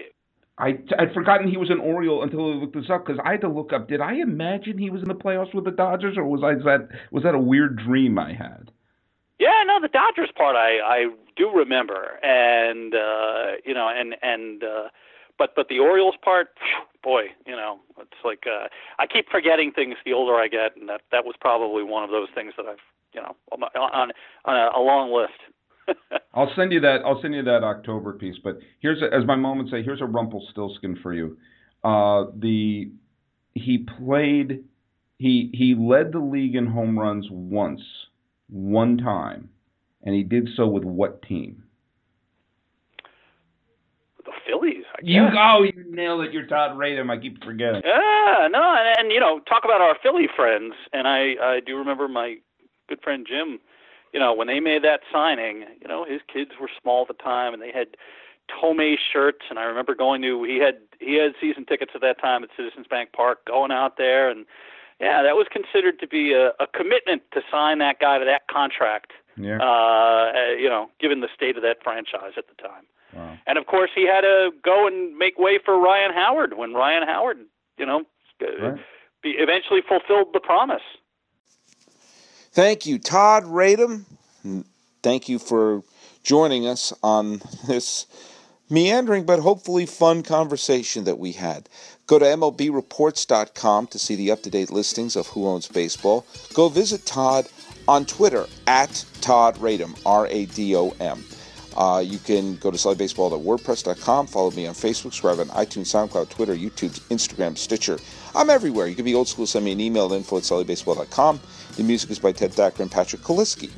I 0.59 0.69
I'd 0.99 1.15
forgotten 1.15 1.49
he 1.49 1.57
was 1.57 1.71
an 1.71 1.81
Oriole 1.81 2.23
until 2.23 2.53
I 2.53 2.57
looked 2.57 2.75
this 2.75 2.91
up 2.93 3.07
because 3.07 3.21
I 3.25 3.33
had 3.33 3.41
to 3.41 3.49
look 3.49 3.73
up. 3.73 3.89
Did 3.89 4.03
I 4.03 4.15
imagine 4.15 4.77
he 4.77 4.91
was 4.91 5.03
in 5.03 5.09
the 5.09 5.15
playoffs 5.15 5.55
with 5.55 5.65
the 5.65 5.71
Dodgers, 5.71 6.17
or 6.19 6.25
was 6.25 6.43
I 6.45 6.55
was 6.55 6.65
that 6.65 6.89
was 7.11 7.23
that 7.23 7.35
a 7.35 7.41
weird 7.41 7.79
dream 7.79 8.19
I 8.19 8.35
had? 8.35 8.71
Yeah, 9.41 9.63
no, 9.67 9.81
the 9.81 9.89
Dodgers 9.89 10.31
part 10.37 10.55
I 10.55 10.79
I 10.85 11.07
do 11.37 11.51
remember, 11.51 12.19
and 12.23 12.95
uh, 12.95 13.57
you 13.65 13.73
know, 13.73 13.89
and 13.89 14.17
and 14.21 14.63
uh, 14.63 14.89
but 15.39 15.55
but 15.57 15.69
the 15.69 15.79
Orioles 15.79 16.17
part, 16.23 16.49
boy, 17.03 17.23
you 17.47 17.57
know, 17.57 17.81
it's 17.99 18.23
like 18.25 18.45
uh, 18.47 18.69
I 18.99 19.07
keep 19.07 19.29
forgetting 19.31 19.73
things 19.73 19.97
the 20.05 20.13
older 20.13 20.35
I 20.35 20.49
get, 20.49 20.77
and 20.77 20.89
that 20.89 21.03
that 21.13 21.25
was 21.25 21.35
probably 21.41 21.83
one 21.83 22.05
of 22.05 22.11
those 22.11 22.29
things 22.35 22.53
that 22.57 22.67
I've 22.67 22.77
you 23.13 23.21
know 23.23 23.37
on 23.53 24.11
on, 24.45 24.57
a, 24.57 24.79
a 24.79 24.81
long 24.81 25.13
list. 25.13 25.99
I'll 26.35 26.53
send 26.55 26.73
you 26.73 26.81
that. 26.81 26.99
I'll 27.05 27.21
send 27.23 27.35
you 27.35 27.43
that 27.45 27.65
October 27.65 28.13
piece. 28.13 28.37
But 28.43 28.59
here's, 28.81 29.03
a, 29.03 29.07
as 29.15 29.27
my 29.27 29.37
mom 29.37 29.59
would 29.59 29.71
say, 29.71 29.83
here's 29.83 30.03
a 30.03 30.07
Rumpelstiltskin 30.07 30.99
for 31.03 31.15
you. 31.15 31.39
Uh, 31.83 32.27
the 32.37 32.91
he 33.55 33.87
played. 33.99 34.65
He 35.19 35.51
he 35.53 35.75
led 35.75 36.13
the 36.13 36.21
league 36.21 36.55
in 36.55 36.67
home 36.67 36.99
runs 36.99 37.27
once, 37.31 37.81
one 38.49 38.99
time, 38.99 39.49
and 40.03 40.15
he 40.15 40.23
did 40.23 40.49
so 40.57 40.69
with 40.69 40.85
what 40.85 41.23
team? 41.23 41.65
the 44.29 44.33
Phillies, 45.01 45.21
I 45.21 45.31
guess. 45.31 45.33
You 45.33 45.39
oh, 45.39 45.63
you 45.63 45.95
nailed 45.95 46.23
it. 46.23 46.33
You're 46.33 46.47
Todd 46.47 46.77
Radom. 46.77 47.11
I 47.11 47.21
keep 47.21 47.43
forgetting. 47.45 47.83
Yeah, 47.85 48.49
no, 48.51 48.75
and, 48.79 48.99
and 48.99 49.13
you 49.13 49.21
know, 49.21 49.41
talk 49.41 49.65
about 49.65 49.81
our 49.81 49.97
Philly 50.03 50.29
friends, 50.35 50.75
and 50.93 51.07
I 51.07 51.35
I 51.43 51.61
do 51.65 51.77
remember 51.77 52.09
my 52.09 52.37
good 52.89 53.01
friend 53.03 53.27
Jim. 53.29 53.61
You 54.13 54.21
know, 54.21 54.33
when 54.33 54.47
they 54.47 54.61
made 54.61 54.83
that 54.85 55.01
signing, 55.13 55.65
you 55.81 55.87
know, 55.87 56.05
his 56.09 56.21
kids 56.33 56.53
were 56.61 56.71
small 56.81 57.03
at 57.03 57.09
the 57.09 57.23
time, 57.23 57.53
and 57.53 57.63
they 57.63 57.73
had 57.73 57.89
Thome 58.49 58.97
shirts, 59.13 59.45
and 59.51 59.59
I 59.59 59.65
remember 59.65 59.95
going 59.95 60.23
to 60.23 60.45
he 60.45 60.59
had 60.59 60.79
he 60.99 61.17
had 61.17 61.33
season 61.41 61.65
tickets 61.67 61.93
at 61.95 62.01
that 62.01 62.21
time 62.21 62.43
at 62.43 62.51
Citizens 62.57 62.87
Bank 62.89 63.13
Park, 63.13 63.45
going 63.45 63.71
out 63.71 63.99
there, 63.99 64.31
and 64.31 64.47
yeah, 65.01 65.23
that 65.23 65.37
was 65.37 65.47
considered 65.53 66.01
to 66.01 66.09
be 66.09 66.33
a, 66.33 66.49
a 66.59 66.67
commitment 66.73 67.23
to 67.33 67.41
sign 67.51 67.79
that 67.79 68.01
guy 68.01 68.19
to 68.19 68.25
that 68.25 68.49
contract. 68.49 69.13
Yeah. 69.37 69.59
Uh, 69.63 70.33
you 70.59 70.69
know, 70.69 70.91
given 70.99 71.21
the 71.21 71.29
state 71.35 71.57
of 71.57 71.63
that 71.63 71.77
franchise 71.85 72.33
at 72.37 72.49
the 72.49 72.61
time. 72.61 72.85
Wow. 73.15 73.39
And 73.47 73.59
of 73.59 73.67
course, 73.67 73.91
he 73.95 74.07
had 74.07 74.23
to 74.23 74.51
go 74.63 74.87
and 74.87 75.17
make 75.17 75.39
way 75.39 75.59
for 75.65 75.79
Ryan 75.79 76.13
Howard 76.13 76.57
when 76.57 76.75
Ryan 76.75 77.07
Howard, 77.07 77.39
you 77.79 77.87
know, 77.87 78.03
Right. 78.41 78.79
eventually 79.25 79.81
fulfilled 79.89 80.29
the 80.33 80.41
promise. 80.41 80.83
Thank 82.53 82.87
you, 82.87 82.99
Todd 82.99 83.45
Radom. 83.45 84.05
Thank 85.03 85.29
you 85.29 85.39
for 85.39 85.83
joining 86.23 86.67
us 86.67 86.93
on 87.03 87.41
this 87.67 88.07
meandering 88.71 89.25
but 89.25 89.41
hopefully 89.41 89.87
fun 89.87 90.23
conversation 90.23 91.05
that 91.05 91.19
we 91.19 91.33
had. 91.33 91.69
Go 92.07 92.19
to 92.19 92.25
MLBReports.com 92.25 93.87
to 93.89 93.99
see 93.99 94.15
the 94.15 94.31
up 94.31 94.43
to 94.43 94.51
date 94.51 94.71
listings 94.71 95.17
of 95.17 95.27
Who 95.29 95.47
Owns 95.47 95.69
Baseball. 95.69 96.27
Go 96.55 96.69
visit 96.69 97.05
Todd 97.07 97.47
on 97.87 98.05
Twitter 98.07 98.47
at 98.67 99.05
Todd 99.21 99.57
Radom, 99.57 99.99
R 100.07 100.27
A 100.27 100.47
D 100.47 100.75
O 100.77 100.91
M. 101.01 101.25
Uh, 101.79 102.01
you 102.01 102.19
can 102.19 102.57
go 102.57 102.73
to 102.73 102.77
SullyBaseball.wordpress.com. 102.77 104.27
Follow 104.27 104.51
me 104.51 104.67
on 104.67 104.75
Facebook. 104.75 105.13
Subscribe 105.15 105.39
on 105.39 105.47
iTunes, 105.51 105.87
SoundCloud, 105.87 106.29
Twitter, 106.29 106.57
YouTube, 106.57 106.99
Instagram, 107.09 107.57
Stitcher. 107.57 108.01
I'm 108.35 108.51
everywhere. 108.51 108.89
You 108.89 108.97
can 108.97 109.05
be 109.05 109.15
old 109.15 109.29
school. 109.29 109.47
Send 109.47 109.65
me 109.65 109.71
an 109.71 109.81
email 109.81 110.07
at 110.07 110.17
info 110.17 110.39
at 110.39 110.43
SullyBaseball.com. 110.43 111.41
The 111.77 111.83
music 111.85 112.11
is 112.11 112.19
by 112.19 112.33
Ted 112.33 112.53
Thacker 112.53 112.83
and 112.83 112.91
Patrick 112.91 113.23
Kaliski. 113.23 113.71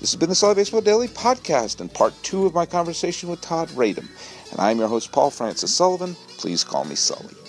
This 0.00 0.10
has 0.10 0.16
been 0.16 0.28
the 0.28 0.34
Sully 0.34 0.56
Baseball 0.56 0.80
Daily 0.80 1.06
Podcast 1.06 1.80
and 1.80 1.92
part 1.92 2.14
two 2.24 2.46
of 2.46 2.54
my 2.54 2.66
conversation 2.66 3.28
with 3.28 3.40
Todd 3.42 3.68
Radom. 3.70 4.08
And 4.50 4.58
I'm 4.58 4.78
your 4.78 4.88
host, 4.88 5.12
Paul 5.12 5.30
Francis 5.30 5.72
Sullivan. 5.72 6.16
Please 6.36 6.64
call 6.64 6.84
me 6.84 6.96
Sully. 6.96 7.39